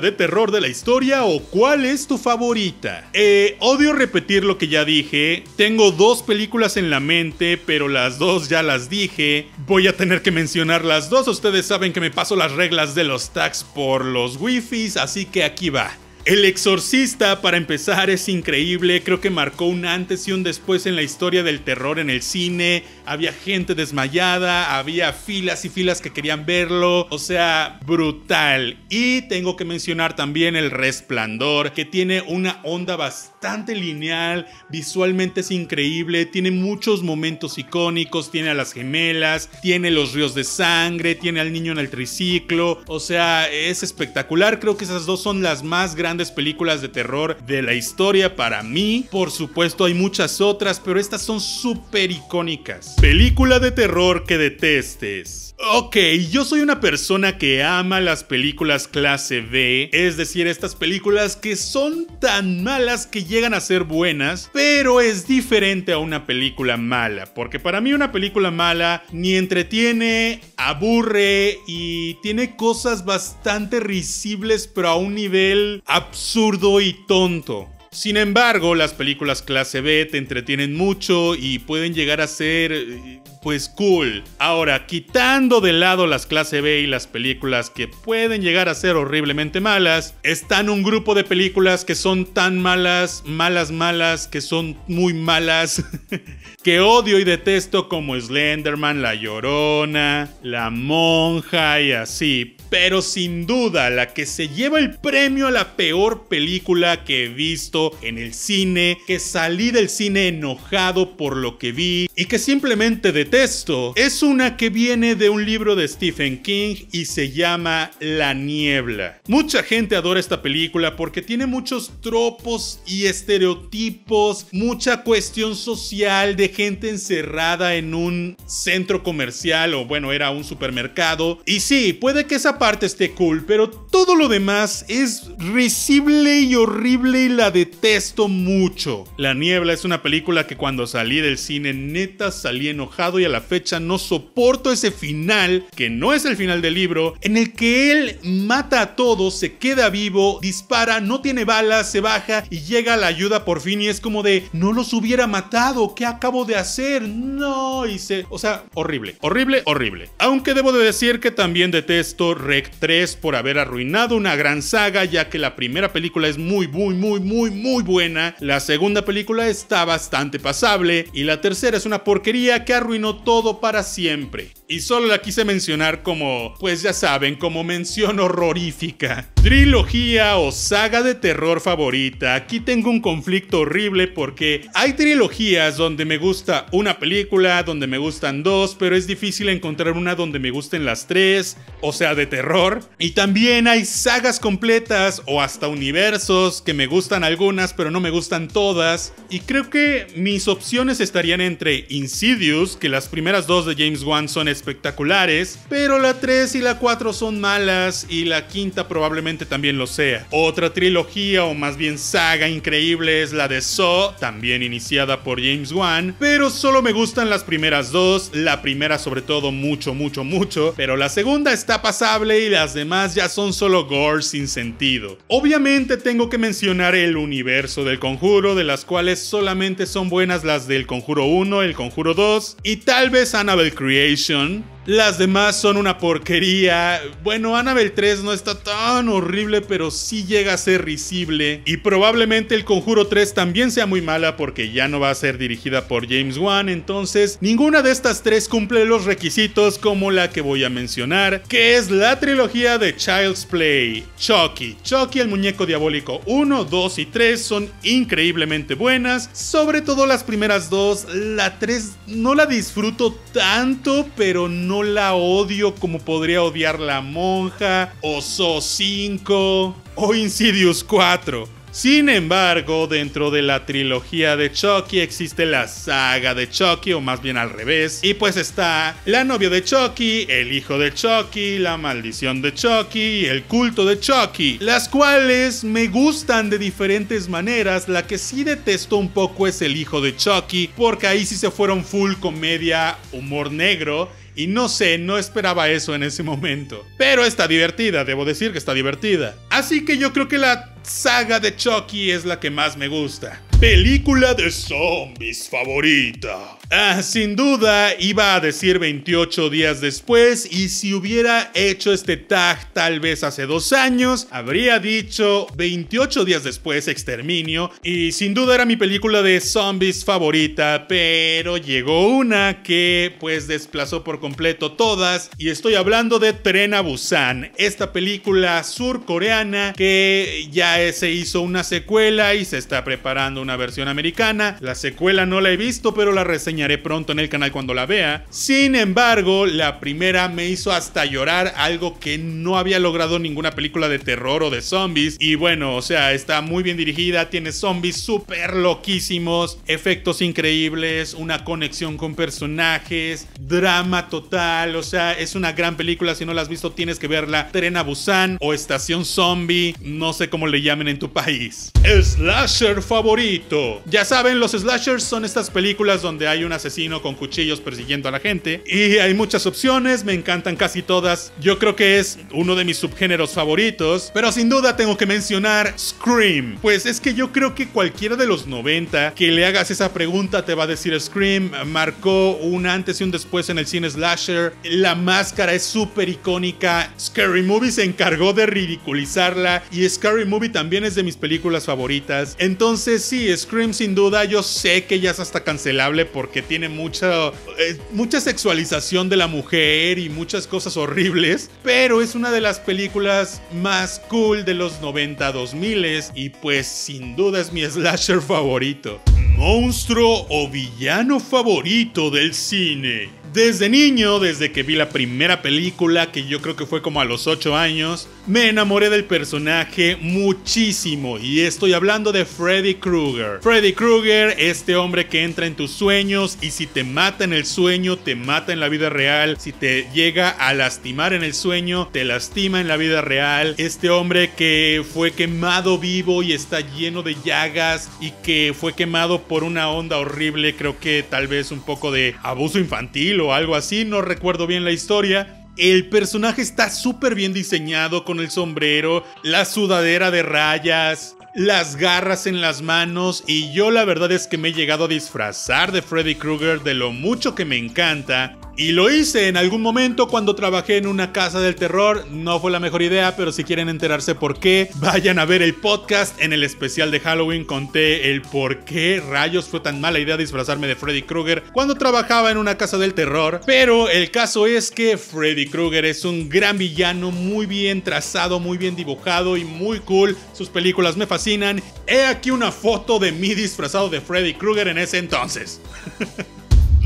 de 0.00 0.12
terror 0.12 0.50
de 0.50 0.60
la 0.60 0.68
historia 0.68 1.24
o 1.24 1.40
cuál 1.40 1.84
es 1.84 2.06
tu 2.06 2.18
favorita? 2.18 3.08
Eh, 3.12 3.56
odio 3.60 3.92
repetir 3.92 4.44
lo 4.44 4.58
que 4.58 4.68
ya 4.68 4.84
dije. 4.84 5.44
Tengo 5.56 5.90
dos 5.90 6.22
películas 6.22 6.76
en 6.76 6.90
la 6.90 7.00
mente, 7.00 7.56
pero 7.56 7.88
las 7.88 8.18
dos 8.18 8.48
ya 8.48 8.62
las 8.62 8.88
dije. 8.88 9.48
Voy 9.66 9.86
a 9.86 9.96
tener 9.96 10.22
que 10.22 10.30
mencionar 10.30 10.84
las 10.84 11.10
dos. 11.10 11.28
Ustedes 11.28 11.66
saben 11.66 11.92
que 11.92 12.00
me 12.00 12.10
paso 12.10 12.36
las 12.36 12.52
reglas 12.52 12.94
de 12.94 13.04
los 13.04 13.30
tags 13.30 13.64
por 13.64 14.04
los 14.04 14.36
wifis, 14.36 14.96
así 14.96 15.24
que 15.24 15.44
aquí 15.44 15.70
va. 15.70 15.96
El 16.28 16.44
Exorcista, 16.44 17.40
para 17.40 17.56
empezar, 17.56 18.10
es 18.10 18.28
increíble. 18.28 19.02
Creo 19.02 19.18
que 19.18 19.30
marcó 19.30 19.64
un 19.64 19.86
antes 19.86 20.28
y 20.28 20.32
un 20.32 20.42
después 20.42 20.84
en 20.84 20.94
la 20.94 21.00
historia 21.00 21.42
del 21.42 21.62
terror 21.62 21.98
en 21.98 22.10
el 22.10 22.20
cine. 22.20 22.84
Había 23.06 23.32
gente 23.32 23.74
desmayada, 23.74 24.76
había 24.76 25.14
filas 25.14 25.64
y 25.64 25.70
filas 25.70 26.02
que 26.02 26.12
querían 26.12 26.44
verlo. 26.44 27.06
O 27.08 27.18
sea, 27.18 27.80
brutal. 27.86 28.76
Y 28.90 29.22
tengo 29.22 29.56
que 29.56 29.64
mencionar 29.64 30.16
también 30.16 30.54
El 30.54 30.70
Resplandor, 30.70 31.72
que 31.72 31.86
tiene 31.86 32.20
una 32.20 32.60
onda 32.62 32.96
bastante 32.96 33.37
lineal. 33.66 34.46
Visualmente 34.68 35.40
es 35.40 35.50
increíble. 35.50 36.26
Tiene 36.26 36.50
muchos 36.50 37.02
momentos 37.02 37.58
icónicos. 37.58 38.30
Tiene 38.30 38.50
a 38.50 38.54
las 38.54 38.72
gemelas, 38.72 39.50
tiene 39.62 39.90
los 39.90 40.12
ríos 40.12 40.34
de 40.34 40.44
sangre, 40.44 41.14
tiene 41.14 41.40
al 41.40 41.52
niño 41.52 41.72
en 41.72 41.78
el 41.78 41.90
triciclo. 41.90 42.82
O 42.86 43.00
sea, 43.00 43.48
es 43.50 43.82
espectacular. 43.82 44.60
Creo 44.60 44.76
que 44.76 44.84
esas 44.84 45.06
dos 45.06 45.22
son 45.22 45.42
las 45.42 45.62
más 45.62 45.94
grandes 45.94 46.30
películas 46.30 46.82
de 46.82 46.88
terror 46.88 47.38
de 47.46 47.62
la 47.62 47.74
historia 47.74 48.36
para 48.36 48.62
mí. 48.62 49.06
Por 49.10 49.30
supuesto 49.30 49.84
hay 49.84 49.94
muchas 49.94 50.40
otras, 50.40 50.80
pero 50.80 51.00
estas 51.00 51.22
son 51.22 51.40
súper 51.40 52.10
icónicas. 52.10 52.96
Película 53.00 53.58
de 53.58 53.70
terror 53.70 54.24
que 54.24 54.38
detestes. 54.38 55.48
Ok, 55.74 55.96
yo 56.30 56.44
soy 56.44 56.60
una 56.60 56.78
persona 56.78 57.36
que 57.36 57.64
ama 57.64 58.00
las 58.00 58.22
películas 58.22 58.86
clase 58.86 59.40
B, 59.40 59.90
es 59.92 60.16
decir, 60.16 60.46
estas 60.46 60.76
películas 60.76 61.34
que 61.34 61.56
son 61.56 62.06
tan 62.20 62.62
malas 62.62 63.08
que 63.08 63.24
llegan 63.28 63.54
a 63.54 63.60
ser 63.60 63.84
buenas, 63.84 64.50
pero 64.52 65.00
es 65.00 65.28
diferente 65.28 65.92
a 65.92 65.98
una 65.98 66.26
película 66.26 66.76
mala, 66.76 67.26
porque 67.34 67.60
para 67.60 67.80
mí 67.80 67.92
una 67.92 68.10
película 68.10 68.50
mala 68.50 69.04
ni 69.12 69.36
entretiene, 69.36 70.40
aburre 70.56 71.58
y 71.66 72.14
tiene 72.22 72.56
cosas 72.56 73.04
bastante 73.04 73.80
risibles, 73.80 74.66
pero 74.66 74.88
a 74.88 74.96
un 74.96 75.14
nivel 75.14 75.82
absurdo 75.86 76.80
y 76.80 76.94
tonto. 77.06 77.68
Sin 77.90 78.16
embargo, 78.16 78.74
las 78.74 78.92
películas 78.92 79.42
clase 79.42 79.80
B 79.80 80.04
te 80.04 80.18
entretienen 80.18 80.76
mucho 80.76 81.34
y 81.34 81.58
pueden 81.58 81.94
llegar 81.94 82.20
a 82.20 82.26
ser 82.26 82.72
eh, 82.72 83.20
pues 83.42 83.68
cool. 83.68 84.24
Ahora, 84.38 84.86
quitando 84.86 85.60
de 85.60 85.72
lado 85.72 86.06
las 86.06 86.26
clase 86.26 86.60
B 86.60 86.80
y 86.80 86.86
las 86.86 87.06
películas 87.06 87.70
que 87.70 87.88
pueden 87.88 88.42
llegar 88.42 88.68
a 88.68 88.74
ser 88.74 88.96
horriblemente 88.96 89.60
malas, 89.60 90.14
están 90.22 90.68
un 90.68 90.82
grupo 90.82 91.14
de 91.14 91.24
películas 91.24 91.86
que 91.86 91.94
son 91.94 92.26
tan 92.26 92.60
malas, 92.60 93.22
malas, 93.24 93.70
malas, 93.70 94.26
que 94.26 94.42
son 94.42 94.76
muy 94.86 95.14
malas, 95.14 95.82
que 96.62 96.80
odio 96.80 97.18
y 97.18 97.24
detesto 97.24 97.88
como 97.88 98.20
Slenderman, 98.20 99.00
La 99.00 99.14
Llorona, 99.14 100.28
La 100.42 100.68
Monja 100.68 101.80
y 101.80 101.92
así. 101.92 102.57
Pero 102.70 103.02
sin 103.02 103.46
duda, 103.46 103.90
la 103.90 104.12
que 104.12 104.26
se 104.26 104.48
lleva 104.48 104.78
el 104.78 104.96
premio 104.96 105.46
a 105.46 105.50
la 105.50 105.76
peor 105.76 106.28
película 106.28 107.04
que 107.04 107.24
he 107.24 107.28
visto 107.28 107.96
en 108.02 108.18
el 108.18 108.34
cine, 108.34 108.98
que 109.06 109.18
salí 109.18 109.70
del 109.70 109.88
cine 109.88 110.28
enojado 110.28 111.16
por 111.16 111.36
lo 111.36 111.58
que 111.58 111.72
vi 111.72 112.08
y 112.14 112.26
que 112.26 112.38
simplemente 112.38 113.12
detesto, 113.12 113.92
es 113.96 114.22
una 114.22 114.56
que 114.56 114.70
viene 114.70 115.14
de 115.14 115.30
un 115.30 115.44
libro 115.44 115.76
de 115.76 115.88
Stephen 115.88 116.42
King 116.42 116.74
y 116.92 117.06
se 117.06 117.30
llama 117.30 117.90
La 118.00 118.34
Niebla. 118.34 119.20
Mucha 119.28 119.62
gente 119.62 119.96
adora 119.96 120.20
esta 120.20 120.42
película 120.42 120.96
porque 120.96 121.22
tiene 121.22 121.46
muchos 121.46 121.92
tropos 122.00 122.80
y 122.86 123.06
estereotipos, 123.06 124.46
mucha 124.52 125.02
cuestión 125.02 125.56
social 125.56 126.36
de 126.36 126.48
gente 126.48 126.90
encerrada 126.90 127.76
en 127.76 127.94
un 127.94 128.36
centro 128.46 129.02
comercial 129.02 129.74
o 129.74 129.84
bueno, 129.84 130.12
era 130.12 130.30
un 130.30 130.44
supermercado. 130.44 131.40
Y 131.46 131.60
sí, 131.60 131.92
puede 131.92 132.26
que 132.26 132.34
esa 132.34 132.57
parte 132.58 132.86
esté 132.86 133.12
cool, 133.12 133.44
pero 133.46 133.70
todo 133.70 134.14
lo 134.14 134.28
demás 134.28 134.84
es 134.88 135.30
risible 135.38 136.40
y 136.40 136.54
horrible 136.54 137.24
y 137.24 137.28
la 137.28 137.50
detesto 137.50 138.28
mucho. 138.28 139.04
La 139.16 139.34
Niebla 139.34 139.72
es 139.72 139.84
una 139.84 140.02
película 140.02 140.46
que 140.46 140.56
cuando 140.56 140.86
salí 140.86 141.20
del 141.20 141.38
cine 141.38 141.72
neta 141.72 142.30
salí 142.30 142.68
enojado 142.68 143.18
y 143.18 143.24
a 143.24 143.28
la 143.28 143.40
fecha 143.40 143.80
no 143.80 143.98
soporto 143.98 144.72
ese 144.72 144.90
final, 144.90 145.66
que 145.76 145.90
no 145.90 146.12
es 146.12 146.24
el 146.24 146.36
final 146.36 146.62
del 146.62 146.74
libro, 146.74 147.14
en 147.20 147.36
el 147.36 147.52
que 147.52 147.92
él 147.92 148.18
mata 148.22 148.80
a 148.80 148.96
todos, 148.96 149.38
se 149.38 149.56
queda 149.56 149.90
vivo, 149.90 150.38
dispara, 150.42 151.00
no 151.00 151.20
tiene 151.20 151.44
balas, 151.44 151.90
se 151.90 152.00
baja 152.00 152.44
y 152.50 152.60
llega 152.60 152.96
la 152.96 153.06
ayuda 153.06 153.44
por 153.44 153.60
fin 153.60 153.82
y 153.82 153.88
es 153.88 154.00
como 154.00 154.22
de, 154.22 154.44
no 154.52 154.72
los 154.72 154.92
hubiera 154.92 155.26
matado, 155.26 155.94
¿qué 155.94 156.06
acabo 156.06 156.44
de 156.44 156.56
hacer? 156.56 157.02
No, 157.02 157.84
se... 157.98 158.26
O 158.30 158.38
sea, 158.38 158.64
horrible, 158.74 159.16
horrible, 159.20 159.62
horrible. 159.64 160.10
Aunque 160.18 160.54
debo 160.54 160.72
de 160.72 160.84
decir 160.84 161.20
que 161.20 161.30
también 161.30 161.70
detesto 161.70 162.34
Rec 162.48 162.70
3 162.78 163.16
por 163.16 163.36
haber 163.36 163.58
arruinado 163.58 164.16
una 164.16 164.34
gran 164.34 164.62
saga, 164.62 165.04
ya 165.04 165.28
que 165.28 165.36
la 165.36 165.54
primera 165.54 165.92
película 165.92 166.28
es 166.28 166.38
muy, 166.38 166.66
muy, 166.66 166.94
muy, 166.94 167.20
muy, 167.20 167.50
muy 167.50 167.82
buena, 167.82 168.36
la 168.40 168.58
segunda 168.60 169.04
película 169.04 169.48
está 169.48 169.84
bastante 169.84 170.38
pasable 170.38 171.08
y 171.12 171.24
la 171.24 171.42
tercera 171.42 171.76
es 171.76 171.84
una 171.84 172.04
porquería 172.04 172.64
que 172.64 172.72
arruinó 172.72 173.22
todo 173.22 173.60
para 173.60 173.82
siempre. 173.82 174.57
Y 174.70 174.80
solo 174.80 175.06
la 175.06 175.22
quise 175.22 175.46
mencionar 175.46 176.02
como, 176.02 176.54
pues 176.60 176.82
ya 176.82 176.92
saben, 176.92 177.36
como 177.36 177.64
mención 177.64 178.20
horrorífica. 178.20 179.30
Trilogía 179.36 180.36
o 180.36 180.52
saga 180.52 181.02
de 181.02 181.14
terror 181.14 181.62
favorita. 181.62 182.34
Aquí 182.34 182.60
tengo 182.60 182.90
un 182.90 183.00
conflicto 183.00 183.60
horrible 183.60 184.08
porque 184.08 184.66
hay 184.74 184.92
trilogías 184.92 185.78
donde 185.78 186.04
me 186.04 186.18
gusta 186.18 186.66
una 186.70 186.98
película, 186.98 187.62
donde 187.62 187.86
me 187.86 187.96
gustan 187.96 188.42
dos, 188.42 188.76
pero 188.78 188.94
es 188.94 189.06
difícil 189.06 189.48
encontrar 189.48 189.94
una 189.94 190.14
donde 190.14 190.38
me 190.38 190.50
gusten 190.50 190.84
las 190.84 191.06
tres, 191.06 191.56
o 191.80 191.94
sea, 191.94 192.14
de 192.14 192.26
terror. 192.26 192.80
Y 192.98 193.12
también 193.12 193.68
hay 193.68 193.86
sagas 193.86 194.38
completas 194.38 195.22
o 195.24 195.40
hasta 195.40 195.68
universos 195.68 196.60
que 196.60 196.74
me 196.74 196.86
gustan 196.86 197.24
algunas, 197.24 197.72
pero 197.72 197.90
no 197.90 198.00
me 198.00 198.10
gustan 198.10 198.48
todas. 198.48 199.14
Y 199.30 199.40
creo 199.40 199.70
que 199.70 200.08
mis 200.14 200.46
opciones 200.46 201.00
estarían 201.00 201.40
entre 201.40 201.86
Insidious, 201.88 202.76
que 202.76 202.90
las 202.90 203.08
primeras 203.08 203.46
dos 203.46 203.64
de 203.64 203.74
James 203.74 204.02
Wan 204.02 204.28
son 204.28 204.57
espectaculares, 204.58 205.58
pero 205.68 205.98
la 205.98 206.14
3 206.14 206.56
y 206.56 206.60
la 206.60 206.78
4 206.78 207.12
son 207.12 207.40
malas 207.40 208.06
y 208.08 208.24
la 208.24 208.48
quinta 208.48 208.88
probablemente 208.88 209.46
también 209.46 209.78
lo 209.78 209.86
sea. 209.86 210.26
Otra 210.30 210.72
trilogía 210.72 211.44
o 211.44 211.54
más 211.54 211.76
bien 211.76 211.96
saga 211.98 212.48
increíble 212.48 213.22
es 213.22 213.32
la 213.32 213.48
de 213.48 213.62
Saw, 213.62 214.14
también 214.18 214.62
iniciada 214.62 215.22
por 215.22 215.40
James 215.40 215.72
Wan, 215.72 216.16
pero 216.18 216.50
solo 216.50 216.82
me 216.82 216.92
gustan 216.92 217.30
las 217.30 217.44
primeras 217.44 217.92
dos, 217.92 218.30
la 218.34 218.60
primera 218.60 218.98
sobre 218.98 219.22
todo 219.22 219.52
mucho, 219.52 219.94
mucho, 219.94 220.24
mucho, 220.24 220.74
pero 220.76 220.96
la 220.96 221.08
segunda 221.08 221.52
está 221.52 221.80
pasable 221.80 222.40
y 222.40 222.48
las 222.48 222.74
demás 222.74 223.14
ya 223.14 223.28
son 223.28 223.52
solo 223.52 223.86
gore 223.86 224.22
sin 224.22 224.48
sentido. 224.48 225.18
Obviamente 225.28 225.96
tengo 225.96 226.28
que 226.28 226.38
mencionar 226.38 226.94
el 226.94 227.16
universo 227.16 227.84
del 227.84 227.98
conjuro, 228.00 228.54
de 228.54 228.64
las 228.64 228.84
cuales 228.84 229.22
solamente 229.22 229.86
son 229.86 230.08
buenas 230.08 230.42
las 230.44 230.66
del 230.66 230.86
conjuro 230.86 231.26
1, 231.26 231.62
el 231.62 231.74
conjuro 231.74 232.14
2 232.14 232.56
y 232.64 232.76
tal 232.76 233.10
vez 233.10 233.34
Annabelle 233.34 233.74
Creation 233.74 234.47
one 234.48 234.64
Las 234.88 235.18
demás 235.18 235.60
son 235.60 235.76
una 235.76 235.98
porquería. 235.98 237.02
Bueno, 237.22 237.58
Annabelle 237.58 237.90
3 237.90 238.22
no 238.22 238.32
está 238.32 238.58
tan 238.58 239.10
horrible, 239.10 239.60
pero 239.60 239.90
sí 239.90 240.24
llega 240.24 240.54
a 240.54 240.56
ser 240.56 240.82
risible. 240.82 241.60
Y 241.66 241.76
probablemente 241.76 242.54
el 242.54 242.64
Conjuro 242.64 243.06
3 243.06 243.34
también 243.34 243.70
sea 243.70 243.84
muy 243.84 244.00
mala 244.00 244.38
porque 244.38 244.72
ya 244.72 244.88
no 244.88 244.98
va 244.98 245.10
a 245.10 245.14
ser 245.14 245.36
dirigida 245.36 245.88
por 245.88 246.08
James 246.08 246.38
Wan. 246.38 246.70
Entonces, 246.70 247.36
ninguna 247.42 247.82
de 247.82 247.90
estas 247.90 248.22
tres 248.22 248.48
cumple 248.48 248.86
los 248.86 249.04
requisitos 249.04 249.76
como 249.76 250.10
la 250.10 250.30
que 250.30 250.40
voy 250.40 250.64
a 250.64 250.70
mencionar, 250.70 251.42
que 251.42 251.76
es 251.76 251.90
la 251.90 252.18
trilogía 252.18 252.78
de 252.78 252.96
Child's 252.96 253.44
Play. 253.44 254.06
Chucky. 254.18 254.78
Chucky, 254.82 255.20
el 255.20 255.28
muñeco 255.28 255.66
diabólico 255.66 256.22
1, 256.24 256.64
2 256.64 256.98
y 256.98 257.04
3 257.04 257.42
son 257.42 257.70
increíblemente 257.82 258.72
buenas. 258.72 259.28
Sobre 259.34 259.82
todo 259.82 260.06
las 260.06 260.24
primeras 260.24 260.70
dos. 260.70 261.04
La 261.12 261.58
3 261.58 261.90
no 262.06 262.34
la 262.34 262.46
disfruto 262.46 263.12
tanto, 263.34 264.08
pero 264.16 264.48
no 264.48 264.77
la 264.82 265.14
odio 265.14 265.74
como 265.74 265.98
podría 265.98 266.42
odiar 266.42 266.80
la 266.80 267.00
monja, 267.00 267.94
o 268.00 268.20
So 268.20 268.60
5 268.60 269.76
o 269.96 270.14
Insidious 270.14 270.84
4. 270.84 271.58
Sin 271.70 272.08
embargo, 272.08 272.86
dentro 272.86 273.30
de 273.30 273.42
la 273.42 273.66
trilogía 273.66 274.36
de 274.36 274.50
Chucky 274.50 275.00
existe 275.00 275.44
la 275.44 275.68
saga 275.68 276.34
de 276.34 276.48
Chucky, 276.48 276.92
o 276.94 277.00
más 277.00 277.22
bien 277.22 277.36
al 277.36 277.50
revés. 277.50 278.00
Y 278.02 278.14
pues 278.14 278.36
está 278.36 278.96
la 279.04 279.22
novia 279.22 279.50
de 279.50 279.62
Chucky, 279.62 280.26
el 280.28 280.52
hijo 280.52 280.78
de 280.78 280.92
Chucky, 280.92 281.58
la 281.58 281.76
maldición 281.76 282.40
de 282.40 282.54
Chucky 282.54 283.20
y 283.20 283.26
el 283.26 283.44
culto 283.44 283.84
de 283.84 284.00
Chucky. 284.00 284.58
Las 284.60 284.88
cuales 284.88 285.62
me 285.62 285.88
gustan 285.88 286.48
de 286.48 286.58
diferentes 286.58 287.28
maneras. 287.28 287.88
La 287.88 288.06
que 288.06 288.18
sí 288.18 288.44
detesto 288.44 288.96
un 288.96 289.10
poco 289.10 289.46
es 289.46 289.60
el 289.60 289.76
hijo 289.76 290.00
de 290.00 290.16
Chucky, 290.16 290.70
porque 290.74 291.06
ahí 291.06 291.26
sí 291.26 291.36
se 291.36 291.50
fueron 291.50 291.84
full 291.84 292.14
comedia, 292.14 292.98
humor 293.12 293.52
negro. 293.52 294.10
Y 294.38 294.46
no 294.46 294.68
sé, 294.68 294.98
no 294.98 295.18
esperaba 295.18 295.68
eso 295.68 295.96
en 295.96 296.04
ese 296.04 296.22
momento. 296.22 296.86
Pero 296.96 297.24
está 297.24 297.48
divertida, 297.48 298.04
debo 298.04 298.24
decir 298.24 298.52
que 298.52 298.58
está 298.58 298.72
divertida. 298.72 299.34
Así 299.50 299.84
que 299.84 299.98
yo 299.98 300.12
creo 300.12 300.28
que 300.28 300.38
la 300.38 300.76
saga 300.84 301.40
de 301.40 301.56
Chucky 301.56 302.12
es 302.12 302.24
la 302.24 302.38
que 302.38 302.48
más 302.48 302.76
me 302.76 302.86
gusta. 302.86 303.42
Película 303.58 304.34
de 304.34 304.52
zombies 304.52 305.48
favorita. 305.48 306.57
Ah, 306.70 307.00
sin 307.02 307.34
duda 307.34 307.94
iba 307.98 308.34
a 308.34 308.40
decir 308.40 308.78
28 308.78 309.48
días 309.48 309.80
después 309.80 310.46
y 310.52 310.68
si 310.68 310.92
hubiera 310.92 311.50
hecho 311.54 311.94
este 311.94 312.18
tag 312.18 312.74
tal 312.74 313.00
vez 313.00 313.24
hace 313.24 313.46
dos 313.46 313.72
años, 313.72 314.28
habría 314.30 314.78
dicho 314.78 315.46
28 315.56 316.26
días 316.26 316.44
después 316.44 316.86
Exterminio 316.86 317.70
y 317.82 318.12
sin 318.12 318.34
duda 318.34 318.54
era 318.54 318.66
mi 318.66 318.76
película 318.76 319.22
de 319.22 319.40
zombies 319.40 320.04
favorita, 320.04 320.84
pero 320.88 321.56
llegó 321.56 322.06
una 322.06 322.62
que 322.62 323.16
pues 323.18 323.48
desplazó 323.48 324.04
por 324.04 324.20
completo 324.20 324.72
todas 324.72 325.30
y 325.38 325.48
estoy 325.48 325.74
hablando 325.74 326.18
de 326.18 326.34
Tren 326.34 326.74
Busan, 326.84 327.50
esta 327.56 327.94
película 327.94 328.62
surcoreana 328.62 329.72
que 329.74 330.46
ya 330.52 330.76
se 330.92 331.12
hizo 331.12 331.40
una 331.40 331.64
secuela 331.64 332.34
y 332.34 332.44
se 332.44 332.58
está 332.58 332.84
preparando 332.84 333.40
una 333.40 333.56
versión 333.56 333.88
americana. 333.88 334.58
La 334.60 334.74
secuela 334.74 335.24
no 335.24 335.40
la 335.40 335.50
he 335.50 335.56
visto, 335.56 335.94
pero 335.94 336.12
la 336.12 336.24
reseñaré 336.58 336.78
pronto 336.78 337.12
en 337.12 337.20
el 337.20 337.28
canal 337.28 337.52
cuando 337.52 337.72
la 337.72 337.86
vea. 337.86 338.24
Sin 338.30 338.74
embargo, 338.74 339.46
la 339.46 339.78
primera 339.78 340.28
me 340.28 340.48
hizo 340.48 340.72
hasta 340.72 341.04
llorar, 341.04 341.54
algo 341.56 342.00
que 342.00 342.18
no 342.18 342.58
había 342.58 342.80
logrado 342.80 343.20
ninguna 343.20 343.52
película 343.52 343.88
de 343.88 344.00
terror 344.00 344.42
o 344.42 344.50
de 344.50 344.60
zombies. 344.60 345.16
Y 345.20 345.36
bueno, 345.36 345.76
o 345.76 345.82
sea, 345.82 346.12
está 346.12 346.40
muy 346.40 346.64
bien 346.64 346.76
dirigida, 346.76 347.30
tiene 347.30 347.52
zombies 347.52 347.96
súper 347.96 348.56
loquísimos, 348.56 349.60
efectos 349.68 350.20
increíbles, 350.20 351.14
una 351.14 351.44
conexión 351.44 351.96
con 351.96 352.16
personajes, 352.16 353.28
drama 353.38 354.08
total, 354.08 354.74
o 354.74 354.82
sea, 354.82 355.12
es 355.12 355.36
una 355.36 355.52
gran 355.52 355.76
película, 355.76 356.16
si 356.16 356.24
no 356.24 356.34
la 356.34 356.42
has 356.42 356.48
visto 356.48 356.72
tienes 356.72 356.98
que 356.98 357.06
verla. 357.06 357.50
Tren 357.52 357.78
Busan 357.86 358.36
o 358.40 358.52
Estación 358.52 359.04
Zombie, 359.04 359.76
no 359.80 360.12
sé 360.12 360.28
cómo 360.28 360.48
le 360.48 360.60
llamen 360.60 360.88
en 360.88 360.98
tu 360.98 361.12
país. 361.12 361.70
Slasher 361.84 362.82
favorito. 362.82 363.80
Ya 363.86 364.04
saben, 364.04 364.40
los 364.40 364.50
slashers 364.50 365.04
son 365.04 365.24
estas 365.24 365.50
películas 365.50 366.02
donde 366.02 366.26
hay 366.26 366.42
un 366.42 366.47
asesino 366.52 367.02
con 367.02 367.14
cuchillos 367.14 367.60
persiguiendo 367.60 368.08
a 368.08 368.12
la 368.12 368.20
gente. 368.20 368.62
Y 368.66 368.98
hay 368.98 369.14
muchas 369.14 369.46
opciones, 369.46 370.04
me 370.04 370.14
encantan 370.14 370.56
casi 370.56 370.82
todas. 370.82 371.32
Yo 371.40 371.58
creo 371.58 371.76
que 371.76 371.98
es 371.98 372.18
uno 372.32 372.54
de 372.54 372.64
mis 372.64 372.78
subgéneros 372.78 373.32
favoritos. 373.32 374.10
Pero 374.14 374.32
sin 374.32 374.48
duda 374.48 374.76
tengo 374.76 374.96
que 374.96 375.06
mencionar 375.06 375.74
Scream. 375.78 376.58
Pues 376.60 376.86
es 376.86 377.00
que 377.00 377.14
yo 377.14 377.32
creo 377.32 377.54
que 377.54 377.68
cualquiera 377.68 378.16
de 378.16 378.26
los 378.26 378.46
90 378.46 379.14
que 379.14 379.30
le 379.30 379.46
hagas 379.46 379.70
esa 379.70 379.92
pregunta 379.92 380.44
te 380.44 380.54
va 380.54 380.64
a 380.64 380.66
decir 380.66 380.98
Scream. 381.00 381.50
Marcó 381.66 382.36
un 382.36 382.66
antes 382.66 383.00
y 383.00 383.04
un 383.04 383.10
después 383.10 383.48
en 383.48 383.58
el 383.58 383.66
cine 383.66 383.90
slasher. 383.90 384.54
La 384.64 384.94
máscara 384.94 385.54
es 385.54 385.62
súper 385.62 386.08
icónica. 386.08 386.92
Scary 386.98 387.42
Movie 387.42 387.72
se 387.72 387.84
encargó 387.84 388.32
de 388.32 388.46
ridiculizarla. 388.46 389.62
Y 389.70 389.88
Scary 389.88 390.24
Movie 390.24 390.50
también 390.50 390.84
es 390.84 390.94
de 390.94 391.02
mis 391.02 391.16
películas 391.16 391.64
favoritas. 391.64 392.36
Entonces 392.38 393.04
sí, 393.04 393.34
Scream 393.36 393.72
sin 393.72 393.94
duda 393.94 394.24
yo 394.24 394.42
sé 394.42 394.84
que 394.84 395.00
ya 395.00 395.10
es 395.10 395.20
hasta 395.20 395.44
cancelable 395.44 396.04
porque 396.04 396.37
tiene 396.42 396.68
mucha, 396.68 397.28
eh, 397.28 397.78
mucha 397.92 398.20
sexualización 398.20 399.08
de 399.08 399.16
la 399.16 399.26
mujer 399.26 399.98
y 399.98 400.08
muchas 400.08 400.46
cosas 400.46 400.76
horribles, 400.76 401.50
pero 401.62 402.02
es 402.02 402.14
una 402.14 402.30
de 402.30 402.40
las 402.40 402.60
películas 402.60 403.40
más 403.52 404.00
cool 404.08 404.44
de 404.44 404.54
los 404.54 404.80
90 404.80 405.32
2000 405.32 405.78
y 406.14 406.30
pues 406.30 406.66
sin 406.66 407.14
duda 407.16 407.40
es 407.40 407.52
mi 407.52 407.64
slasher 407.64 408.20
favorito. 408.20 409.00
Monstruo 409.36 410.26
o 410.28 410.48
villano 410.48 411.20
favorito 411.20 412.10
del 412.10 412.34
cine. 412.34 413.17
Desde 413.32 413.68
niño, 413.68 414.20
desde 414.20 414.52
que 414.52 414.62
vi 414.62 414.74
la 414.74 414.88
primera 414.88 415.42
película, 415.42 416.10
que 416.10 416.26
yo 416.26 416.40
creo 416.40 416.56
que 416.56 416.64
fue 416.64 416.80
como 416.80 417.02
a 417.02 417.04
los 417.04 417.26
8 417.26 417.56
años, 417.56 418.08
me 418.26 418.48
enamoré 418.48 418.88
del 418.88 419.04
personaje 419.04 419.96
muchísimo 420.00 421.18
y 421.18 421.40
estoy 421.40 421.74
hablando 421.74 422.10
de 422.10 422.24
Freddy 422.24 422.76
Krueger. 422.76 423.40
Freddy 423.42 423.74
Krueger, 423.74 424.34
este 424.38 424.76
hombre 424.76 425.08
que 425.08 425.24
entra 425.24 425.46
en 425.46 425.56
tus 425.56 425.70
sueños 425.72 426.38
y 426.40 426.52
si 426.52 426.66
te 426.66 426.84
mata 426.84 427.24
en 427.24 427.34
el 427.34 427.44
sueño, 427.44 427.98
te 427.98 428.14
mata 428.14 428.52
en 428.54 428.60
la 428.60 428.70
vida 428.70 428.88
real. 428.88 429.36
Si 429.38 429.52
te 429.52 429.88
llega 429.92 430.30
a 430.30 430.54
lastimar 430.54 431.12
en 431.12 431.22
el 431.22 431.34
sueño, 431.34 431.88
te 431.92 432.06
lastima 432.06 432.62
en 432.62 432.68
la 432.68 432.78
vida 432.78 433.02
real. 433.02 433.54
Este 433.58 433.90
hombre 433.90 434.30
que 434.36 434.82
fue 434.90 435.12
quemado 435.12 435.78
vivo 435.78 436.22
y 436.22 436.32
está 436.32 436.60
lleno 436.60 437.02
de 437.02 437.14
llagas 437.22 437.90
y 438.00 438.12
que 438.22 438.54
fue 438.58 438.72
quemado 438.72 439.22
por 439.22 439.44
una 439.44 439.68
onda 439.68 439.98
horrible, 439.98 440.56
creo 440.56 440.78
que 440.78 441.04
tal 441.08 441.26
vez 441.26 441.50
un 441.50 441.60
poco 441.60 441.92
de 441.92 442.14
abuso 442.22 442.58
infantil 442.58 443.17
o 443.20 443.32
algo 443.32 443.54
así, 443.54 443.84
no 443.84 444.00
recuerdo 444.00 444.46
bien 444.46 444.64
la 444.64 444.72
historia. 444.72 445.44
El 445.56 445.88
personaje 445.88 446.40
está 446.40 446.70
súper 446.70 447.14
bien 447.14 447.32
diseñado 447.32 448.04
con 448.04 448.20
el 448.20 448.30
sombrero, 448.30 449.04
la 449.22 449.44
sudadera 449.44 450.10
de 450.10 450.22
rayas, 450.22 451.16
las 451.34 451.76
garras 451.76 452.26
en 452.26 452.40
las 452.40 452.62
manos 452.62 453.22
y 453.26 453.52
yo 453.52 453.70
la 453.70 453.84
verdad 453.84 454.10
es 454.12 454.26
que 454.26 454.38
me 454.38 454.48
he 454.48 454.52
llegado 454.52 454.84
a 454.84 454.88
disfrazar 454.88 455.72
de 455.72 455.82
Freddy 455.82 456.14
Krueger 456.14 456.62
de 456.62 456.74
lo 456.74 456.90
mucho 456.90 457.34
que 457.34 457.44
me 457.44 457.56
encanta 457.56 458.37
y 458.58 458.72
lo 458.72 458.90
hice 458.90 459.28
en 459.28 459.36
algún 459.36 459.62
momento 459.62 460.08
cuando 460.08 460.34
trabajé 460.34 460.78
en 460.78 460.88
una 460.88 461.12
casa 461.12 461.40
del 461.40 461.54
terror. 461.54 462.08
No 462.10 462.40
fue 462.40 462.50
la 462.50 462.58
mejor 462.58 462.82
idea, 462.82 463.14
pero 463.16 463.30
si 463.30 463.44
quieren 463.44 463.68
enterarse 463.68 464.16
por 464.16 464.40
qué, 464.40 464.68
vayan 464.80 465.20
a 465.20 465.24
ver 465.24 465.42
el 465.42 465.54
podcast. 465.54 466.20
En 466.20 466.32
el 466.32 466.42
especial 466.42 466.90
de 466.90 466.98
Halloween 466.98 467.44
conté 467.44 468.10
el 468.10 468.20
por 468.20 468.64
qué 468.64 469.00
rayos 469.08 469.46
fue 469.46 469.60
tan 469.60 469.80
mala 469.80 470.00
idea 470.00 470.16
disfrazarme 470.16 470.66
de 470.66 470.74
Freddy 470.74 471.02
Krueger 471.02 471.44
cuando 471.52 471.76
trabajaba 471.76 472.32
en 472.32 472.36
una 472.36 472.58
casa 472.58 472.78
del 472.78 472.94
terror. 472.94 473.42
Pero 473.46 473.88
el 473.88 474.10
caso 474.10 474.48
es 474.48 474.72
que 474.72 474.98
Freddy 474.98 475.46
Krueger 475.46 475.84
es 475.84 476.04
un 476.04 476.28
gran 476.28 476.58
villano, 476.58 477.12
muy 477.12 477.46
bien 477.46 477.82
trazado, 477.82 478.40
muy 478.40 478.58
bien 478.58 478.74
dibujado 478.74 479.36
y 479.36 479.44
muy 479.44 479.78
cool. 479.78 480.16
Sus 480.32 480.48
películas 480.48 480.96
me 480.96 481.06
fascinan. 481.06 481.62
He 481.86 482.04
aquí 482.04 482.32
una 482.32 482.50
foto 482.50 482.98
de 482.98 483.12
mí 483.12 483.36
disfrazado 483.36 483.88
de 483.88 484.00
Freddy 484.00 484.34
Krueger 484.34 484.66
en 484.66 484.78
ese 484.78 484.98
entonces. 484.98 485.60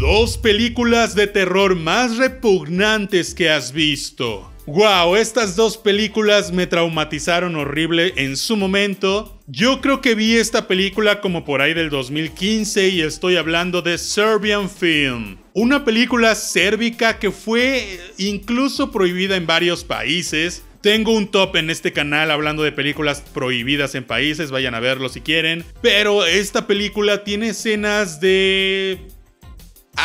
Dos 0.03 0.37
películas 0.37 1.15
de 1.15 1.29
terror 1.29 1.77
más 1.77 2.17
repugnantes 2.17 3.37
que 3.37 3.51
has 3.51 3.73
visto. 3.73 4.51
Wow, 4.67 5.15
estas 5.15 5.55
dos 5.55 5.77
películas 5.77 6.51
me 6.51 6.67
traumatizaron 6.67 7.55
horrible 7.55 8.13
en 8.17 8.37
su 8.37 8.57
momento. 8.57 9.39
Yo 9.47 9.81
creo 9.81 10.01
que 10.01 10.17
vi 10.17 10.35
esta 10.35 10.67
película 10.67 11.21
como 11.21 11.45
por 11.45 11.63
ahí 11.63 11.73
del 11.73 11.89
2015 11.89 12.89
y 12.89 13.01
estoy 13.03 13.37
hablando 13.37 13.81
de 13.81 13.97
Serbian 13.97 14.69
Film. 14.69 15.37
Una 15.53 15.85
película 15.85 16.35
sérvica 16.35 17.21
que 17.21 17.31
fue 17.31 18.01
incluso 18.19 18.91
prohibida 18.91 19.37
en 19.37 19.47
varios 19.47 19.85
países. 19.85 20.65
Tengo 20.81 21.13
un 21.13 21.29
top 21.29 21.55
en 21.55 21.71
este 21.71 21.93
canal 21.93 22.33
hablando 22.33 22.65
de 22.65 22.73
películas 22.73 23.23
prohibidas 23.33 23.95
en 23.95 24.03
países, 24.03 24.51
vayan 24.51 24.75
a 24.75 24.81
verlo 24.81 25.09
si 25.09 25.21
quieren. 25.21 25.65
Pero 25.81 26.27
esta 26.27 26.67
película 26.67 27.23
tiene 27.23 27.51
escenas 27.51 28.21
de 28.21 28.99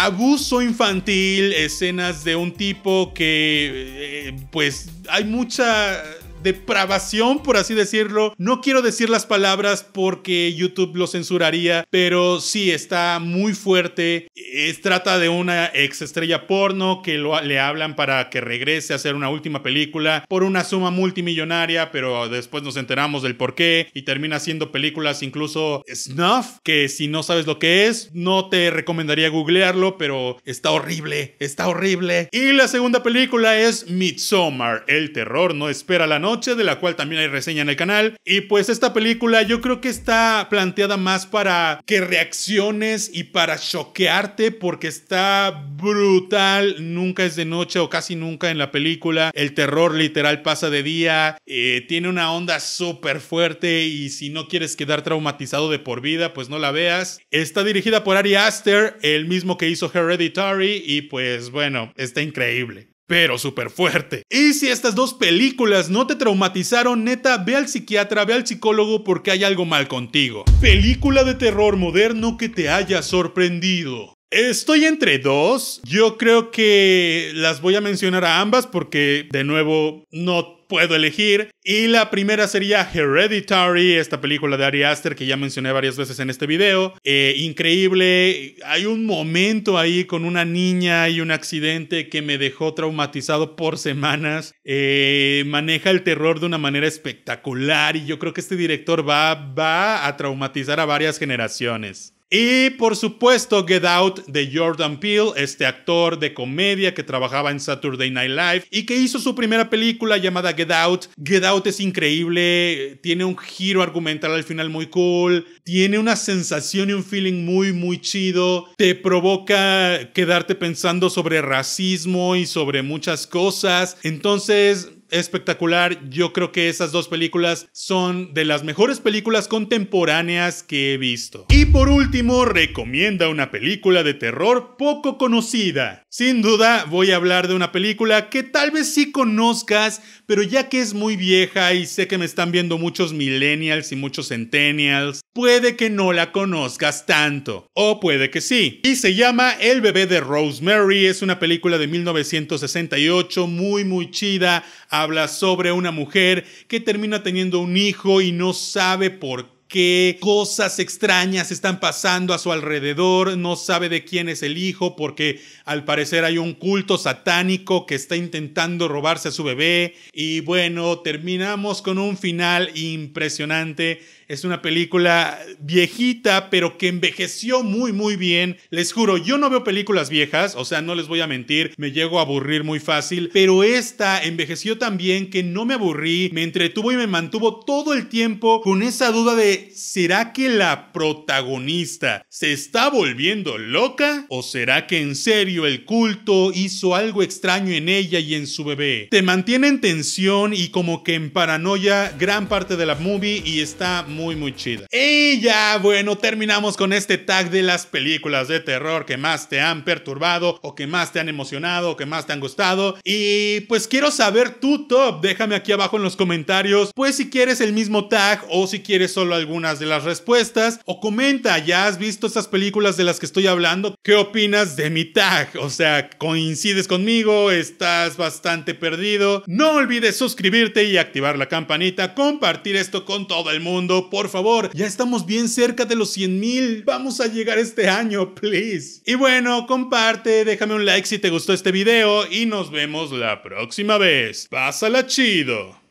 abuso 0.05 0.61
infantil, 0.61 1.53
escenas 1.53 2.23
de 2.23 2.35
un 2.35 2.51
tipo 2.51 3.13
que, 3.13 4.27
eh, 4.27 4.35
pues, 4.51 4.89
hay 5.09 5.23
mucha 5.23 6.03
depravación, 6.43 7.43
por 7.43 7.57
así 7.57 7.73
decirlo. 7.73 8.33
No 8.37 8.61
quiero 8.61 8.81
decir 8.81 9.09
las 9.09 9.25
palabras 9.25 9.85
porque 9.91 10.53
YouTube 10.53 10.95
lo 10.95 11.07
censuraría, 11.07 11.85
pero 11.89 12.39
sí 12.39 12.71
está 12.71 13.19
muy 13.19 13.53
fuerte. 13.53 14.27
Es, 14.35 14.81
trata 14.81 15.19
de 15.19 15.29
una 15.29 15.71
ex 15.73 16.01
estrella 16.01 16.47
porno 16.47 17.01
que 17.03 17.17
le 17.17 17.59
hablan 17.59 17.95
para 17.95 18.29
que 18.29 18.41
regrese 18.41 18.93
a 18.93 18.97
hacer 18.97 19.15
una 19.15 19.29
última 19.29 19.63
película 19.63 20.25
por 20.29 20.43
una 20.43 20.63
suma 20.63 20.91
multimillonaria, 20.91 21.91
pero 21.91 22.29
después 22.29 22.63
nos 22.63 22.77
enteramos 22.77 23.23
del 23.23 23.35
por 23.35 23.55
qué 23.55 23.89
y 23.93 24.03
termina 24.03 24.37
haciendo 24.37 24.71
películas 24.71 25.23
incluso 25.23 25.83
snuff, 25.93 26.59
que 26.63 26.89
si 26.89 27.07
no 27.07 27.23
sabes 27.23 27.45
lo 27.47 27.59
que 27.59 27.87
es, 27.87 28.09
no 28.13 28.49
te 28.49 28.69
recomendaría 28.69 29.29
googlearlo, 29.29 29.97
pero 29.97 30.37
está 30.45 30.71
horrible, 30.71 31.35
está 31.39 31.67
horrible. 31.67 32.29
Y 32.31 32.53
la 32.53 32.67
segunda 32.67 33.03
película 33.03 33.57
es 33.59 33.89
Midsommar, 33.89 34.85
el 34.87 35.11
terror 35.13 35.55
no 35.55 35.69
espera 35.69 36.07
la 36.07 36.19
noche, 36.19 36.36
de 36.37 36.63
la 36.63 36.79
cual 36.79 36.95
también 36.95 37.21
hay 37.21 37.27
reseña 37.27 37.63
en 37.63 37.69
el 37.69 37.75
canal. 37.75 38.17
Y 38.23 38.41
pues 38.41 38.69
esta 38.69 38.93
película 38.93 39.41
yo 39.41 39.61
creo 39.61 39.81
que 39.81 39.89
está 39.89 40.47
planteada 40.49 40.97
más 40.97 41.25
para 41.25 41.81
que 41.85 42.01
reacciones 42.01 43.09
y 43.13 43.23
para 43.25 43.57
choquearte 43.57 44.51
porque 44.51 44.87
está 44.87 45.65
brutal. 45.75 46.75
Nunca 46.93 47.25
es 47.25 47.35
de 47.35 47.45
noche 47.45 47.79
o 47.79 47.89
casi 47.89 48.15
nunca 48.15 48.51
en 48.51 48.57
la 48.57 48.71
película. 48.71 49.31
El 49.33 49.53
terror 49.53 49.93
literal 49.93 50.41
pasa 50.43 50.69
de 50.69 50.83
día. 50.83 51.37
Eh, 51.45 51.85
tiene 51.87 52.09
una 52.09 52.31
onda 52.31 52.59
súper 52.59 53.19
fuerte 53.19 53.85
y 53.85 54.09
si 54.09 54.29
no 54.29 54.47
quieres 54.47 54.75
quedar 54.75 55.01
traumatizado 55.01 55.71
de 55.71 55.79
por 55.79 56.01
vida, 56.01 56.33
pues 56.33 56.49
no 56.49 56.59
la 56.59 56.71
veas. 56.71 57.19
Está 57.31 57.63
dirigida 57.63 58.03
por 58.03 58.17
Ari 58.17 58.35
Aster, 58.35 58.97
el 59.01 59.25
mismo 59.25 59.57
que 59.57 59.69
hizo 59.69 59.91
Hereditary 59.93 60.83
y 60.85 61.01
pues 61.03 61.49
bueno, 61.49 61.91
está 61.97 62.21
increíble 62.21 62.96
pero 63.07 63.37
súper 63.39 63.69
fuerte. 63.69 64.23
Y 64.29 64.53
si 64.53 64.67
estas 64.67 64.93
dos 64.93 65.13
películas 65.13 65.89
no 65.89 66.05
te 66.05 66.15
traumatizaron, 66.15 67.03
neta, 67.03 67.37
ve 67.37 67.55
al 67.55 67.67
psiquiatra, 67.67 68.25
ve 68.25 68.33
al 68.33 68.45
psicólogo 68.45 69.03
porque 69.03 69.31
hay 69.31 69.43
algo 69.43 69.65
mal 69.65 69.87
contigo. 69.87 70.43
Película 70.61 71.23
de 71.23 71.35
terror 71.35 71.77
moderno 71.77 72.37
que 72.37 72.49
te 72.49 72.69
haya 72.69 73.01
sorprendido. 73.01 74.17
Estoy 74.29 74.83
entre 74.85 75.19
dos. 75.19 75.79
Yo 75.85 76.17
creo 76.17 76.51
que 76.51 77.31
las 77.33 77.61
voy 77.61 77.75
a 77.75 77.81
mencionar 77.81 78.25
a 78.25 78.41
ambas 78.41 78.67
porque, 78.67 79.27
de 79.31 79.45
nuevo, 79.45 80.03
no 80.11 80.56
puedo 80.67 80.95
elegir. 80.95 81.49
Y 81.63 81.87
la 81.87 82.09
primera 82.09 82.47
sería 82.47 82.89
Hereditary, 82.93 83.93
esta 83.93 84.21
película 84.21 84.57
de 84.57 84.65
Ari 84.65 84.83
Aster 84.83 85.15
que 85.15 85.25
ya 85.25 85.37
mencioné 85.37 85.71
varias 85.71 85.97
veces 85.97 86.19
en 86.19 86.29
este 86.29 86.47
video. 86.47 86.93
Eh, 87.03 87.35
increíble. 87.37 88.55
Hay 88.65 88.85
un 88.85 89.05
momento 89.05 89.77
ahí 89.77 90.05
con 90.05 90.25
una 90.25 90.45
niña 90.45 91.09
y 91.09 91.21
un 91.21 91.31
accidente 91.31 92.09
que 92.09 92.21
me 92.21 92.37
dejó 92.37 92.73
traumatizado 92.73 93.55
por 93.55 93.77
semanas. 93.77 94.53
Eh, 94.63 95.43
maneja 95.47 95.89
el 95.89 96.03
terror 96.03 96.39
de 96.39 96.45
una 96.45 96.57
manera 96.57 96.87
espectacular 96.87 97.95
y 97.95 98.05
yo 98.05 98.19
creo 98.19 98.33
que 98.33 98.41
este 98.41 98.55
director 98.55 99.07
va, 99.07 99.33
va 99.33 100.07
a 100.07 100.17
traumatizar 100.17 100.79
a 100.79 100.85
varias 100.85 101.19
generaciones. 101.19 102.16
Y 102.29 102.71
por 102.71 102.97
supuesto, 102.97 103.65
Get 103.65 103.85
Out 103.85 104.25
de 104.27 104.51
Jordan 104.53 104.99
Peele, 104.99 105.31
este 105.37 105.65
actor 105.65 106.19
de 106.19 106.33
comedia 106.33 106.93
que 106.93 107.03
trabajaba 107.03 107.51
en 107.51 107.61
Saturday 107.61 108.11
Night 108.11 108.31
Live 108.31 108.65
y 108.69 108.85
que 108.85 108.97
hizo 108.97 109.17
su 109.19 109.33
primera 109.33 109.69
película 109.69 110.17
llamada 110.17 110.53
Get 110.53 110.71
Out. 110.71 111.05
Get 111.23 111.45
Out 111.45 111.67
es 111.67 111.79
increíble, 111.79 112.99
tiene 113.01 113.23
un 113.23 113.37
giro 113.37 113.81
argumental 113.81 114.33
al 114.33 114.43
final 114.43 114.69
muy 114.69 114.87
cool, 114.87 115.45
tiene 115.63 115.99
una 115.99 116.17
sensación 116.17 116.89
y 116.89 116.93
un 116.93 117.05
feeling 117.05 117.45
muy, 117.45 117.71
muy 117.71 118.01
chido, 118.01 118.67
te 118.75 118.93
provoca 118.93 120.11
quedarte 120.13 120.53
pensando 120.53 121.09
sobre 121.09 121.41
racismo 121.41 122.35
y 122.35 122.45
sobre 122.45 122.81
muchas 122.81 123.25
cosas. 123.25 123.95
Entonces, 124.03 124.89
espectacular. 125.11 126.09
Yo 126.09 126.33
creo 126.33 126.51
que 126.51 126.69
esas 126.69 126.91
dos 126.91 127.07
películas 127.07 127.67
son 127.71 128.33
de 128.33 128.45
las 128.45 128.63
mejores 128.63 128.99
películas 128.99 129.47
contemporáneas 129.47 130.63
que 130.63 130.93
he 130.93 130.97
visto. 130.97 131.45
Y 131.49 131.65
por 131.65 131.89
último, 131.89 132.45
recomienda 132.45 133.29
una 133.29 133.51
película 133.51 134.03
de 134.03 134.13
terror 134.13 134.75
poco 134.77 135.17
conocida. 135.17 136.03
Sin 136.09 136.41
duda, 136.41 136.85
voy 136.85 137.11
a 137.11 137.15
hablar 137.15 137.47
de 137.47 137.55
una 137.55 137.71
película 137.71 138.29
que 138.29 138.43
tal 138.43 138.71
vez 138.71 138.93
sí 138.93 139.11
conozcas, 139.11 140.01
pero 140.25 140.43
ya 140.43 140.69
que 140.69 140.79
es 140.79 140.93
muy 140.93 141.15
vieja 141.15 141.73
y 141.73 141.85
sé 141.85 142.07
que 142.07 142.17
me 142.17 142.25
están 142.25 142.51
viendo 142.51 142.77
muchos 142.77 143.13
millennials 143.13 143.91
y 143.91 143.95
muchos 143.95 144.29
centennials, 144.29 145.21
puede 145.33 145.75
que 145.75 145.89
no 145.89 146.13
la 146.13 146.31
conozcas 146.31 147.05
tanto. 147.05 147.67
O 147.73 147.99
puede 147.99 148.29
que 148.29 148.41
sí. 148.41 148.81
Y 148.83 148.95
se 148.95 149.15
llama 149.15 149.53
El 149.53 149.81
bebé 149.81 150.07
de 150.07 150.19
Rosemary. 150.19 151.05
Es 151.05 151.21
una 151.21 151.39
película 151.39 151.77
de 151.77 151.87
1968 151.87 153.47
muy 153.47 153.85
muy 153.85 154.11
chida 154.11 154.63
habla 154.89 155.27
sobre 155.27 155.71
una 155.71 155.91
mujer 155.91 156.45
que 156.67 156.79
termina 156.79 157.23
teniendo 157.23 157.59
un 157.59 157.77
hijo 157.77 158.21
y 158.21 158.31
no 158.31 158.53
sabe 158.53 159.09
por 159.09 159.56
qué 159.67 160.17
cosas 160.19 160.79
extrañas 160.79 161.51
están 161.51 161.79
pasando 161.79 162.33
a 162.33 162.39
su 162.39 162.51
alrededor, 162.51 163.37
no 163.37 163.55
sabe 163.55 163.89
de 163.89 164.03
quién 164.03 164.29
es 164.29 164.43
el 164.43 164.57
hijo 164.57 164.95
porque 164.95 165.41
al 165.65 165.83
parecer 165.83 166.23
hay 166.23 166.37
un 166.37 166.53
culto 166.53 166.97
satánico 166.97 167.85
que 167.85 167.95
está 167.95 168.15
intentando 168.15 168.87
robarse 168.87 169.29
a 169.29 169.31
su 169.31 169.43
bebé 169.43 169.95
y 170.13 170.39
bueno, 170.41 170.99
terminamos 170.99 171.81
con 171.81 171.97
un 171.97 172.17
final 172.17 172.71
impresionante 172.77 174.01
es 174.27 174.43
una 174.43 174.61
película 174.61 175.39
viejita, 175.59 176.49
pero 176.49 176.77
que 176.77 176.89
envejeció 176.89 177.63
muy, 177.63 177.93
muy 177.93 178.17
bien. 178.17 178.57
Les 178.69 178.91
juro, 178.91 179.17
yo 179.17 179.37
no 179.37 179.49
veo 179.49 179.63
películas 179.63 180.09
viejas, 180.09 180.55
o 180.55 180.65
sea, 180.65 180.81
no 180.81 180.95
les 180.95 181.07
voy 181.07 181.21
a 181.21 181.27
mentir, 181.27 181.73
me 181.77 181.91
llego 181.91 182.19
a 182.19 182.23
aburrir 182.23 182.63
muy 182.63 182.79
fácil, 182.79 183.29
pero 183.31 183.63
esta 183.63 184.21
envejeció 184.21 184.77
tan 184.77 184.97
bien 184.97 185.29
que 185.29 185.43
no 185.43 185.63
me 185.65 185.75
aburrí, 185.75 186.29
me 186.33 186.43
entretuvo 186.43 186.91
y 186.91 186.97
me 186.97 187.07
mantuvo 187.07 187.61
todo 187.61 187.93
el 187.93 188.09
tiempo 188.09 188.61
con 188.61 188.83
esa 188.83 189.11
duda 189.11 189.33
de, 189.35 189.56
¿será 189.73 190.33
que 190.33 190.49
la 190.49 190.91
protagonista 190.93 192.25
se 192.29 192.53
está 192.53 192.89
volviendo 192.89 193.57
loca? 193.57 194.25
¿O 194.29 194.43
será 194.43 194.87
que 194.87 195.01
en 195.01 195.15
serio 195.15 195.65
el 195.65 195.85
culto 195.85 196.51
hizo 196.53 196.95
algo 196.95 197.23
extraño 197.23 197.73
en 197.73 197.89
ella 197.89 198.19
y 198.19 198.35
en 198.35 198.47
su 198.47 198.63
bebé? 198.63 199.07
Te 199.11 199.21
mantiene 199.21 199.67
en 199.67 199.81
tensión 199.81 200.53
y 200.53 200.69
como 200.69 201.03
que 201.03 201.15
en 201.15 201.31
paranoia 201.31 202.13
gran 202.17 202.47
parte 202.47 202.75
de 202.75 202.85
la 202.85 202.95
movie 202.95 203.41
y 203.45 203.61
está 203.61 204.05
muy 204.07 204.35
muy 204.35 204.55
chida. 204.55 204.87
Y 204.91 205.39
ya, 205.41 205.77
bueno, 205.77 206.17
terminamos 206.17 206.77
con 206.77 206.93
este 206.93 207.17
tag 207.17 207.49
de 207.49 207.63
las 207.63 207.85
películas 207.85 208.47
de 208.47 208.59
terror 208.59 209.05
que 209.05 209.17
más 209.17 209.49
te 209.49 209.59
han 209.59 209.83
perturbado 209.83 210.59
o 210.61 210.75
que 210.75 210.87
más 210.87 211.11
te 211.11 211.19
han 211.19 211.29
emocionado 211.29 211.91
o 211.91 211.97
que 211.97 212.05
más 212.05 212.25
te 212.25 212.33
han 212.33 212.39
gustado. 212.39 212.97
Y 213.03 213.61
pues 213.61 213.87
quiero 213.87 214.11
saber 214.11 214.59
tu 214.59 214.87
top, 214.87 215.21
déjame 215.21 215.55
aquí 215.55 215.71
abajo 215.71 215.97
en 215.97 216.03
los 216.03 216.15
comentarios, 216.15 216.91
pues 216.95 217.15
si 217.15 217.29
quieres 217.29 217.61
el 217.61 217.73
mismo 217.73 218.07
tag 218.07 218.45
o 218.49 218.67
si 218.67 218.81
quieres 218.81 219.11
solo 219.11 219.35
algunas 219.47 219.79
de 219.79 219.85
las 219.85 220.03
respuestas 220.03 220.81
o 220.83 220.99
comenta, 220.99 221.57
¿ya 221.59 221.87
has 221.87 221.97
visto 221.97 222.27
estas 222.27 222.49
películas 222.49 222.97
de 222.97 223.05
las 223.05 223.17
que 223.17 223.25
estoy 223.25 223.47
hablando? 223.47 223.95
¿Qué 224.03 224.13
opinas 224.13 224.75
de 224.75 224.89
mi 224.89 225.05
tag? 225.05 225.51
O 225.61 225.69
sea, 225.69 226.09
¿coincides 226.09 226.85
conmigo? 226.85 227.49
¿Estás 227.49 228.17
bastante 228.17 228.73
perdido? 228.73 229.43
No 229.47 229.71
olvides 229.71 230.17
suscribirte 230.17 230.83
y 230.83 230.97
activar 230.97 231.37
la 231.37 231.47
campanita, 231.47 232.13
compartir 232.13 232.75
esto 232.75 233.05
con 233.05 233.25
todo 233.25 233.49
el 233.49 233.61
mundo 233.61 234.09
por 234.09 234.27
favor. 234.27 234.69
Ya 234.73 234.85
estamos 234.85 235.25
bien 235.25 235.47
cerca 235.47 235.85
de 235.85 235.95
los 235.95 236.11
100 236.11 236.39
mil. 236.41 236.83
Vamos 236.83 237.21
a 237.21 237.27
llegar 237.27 237.57
este 237.57 237.87
año, 237.87 238.35
please. 238.35 239.01
Y 239.05 239.15
bueno, 239.15 239.65
comparte, 239.65 240.43
déjame 240.43 240.73
un 240.73 240.85
like 240.85 241.07
si 241.07 241.19
te 241.19 241.29
gustó 241.29 241.53
este 241.53 241.71
video 241.71 242.29
y 242.29 242.47
nos 242.47 242.69
vemos 242.69 243.13
la 243.13 243.41
próxima 243.41 243.97
vez. 243.97 244.49
Pásala 244.49 245.07
chido. 245.07 245.86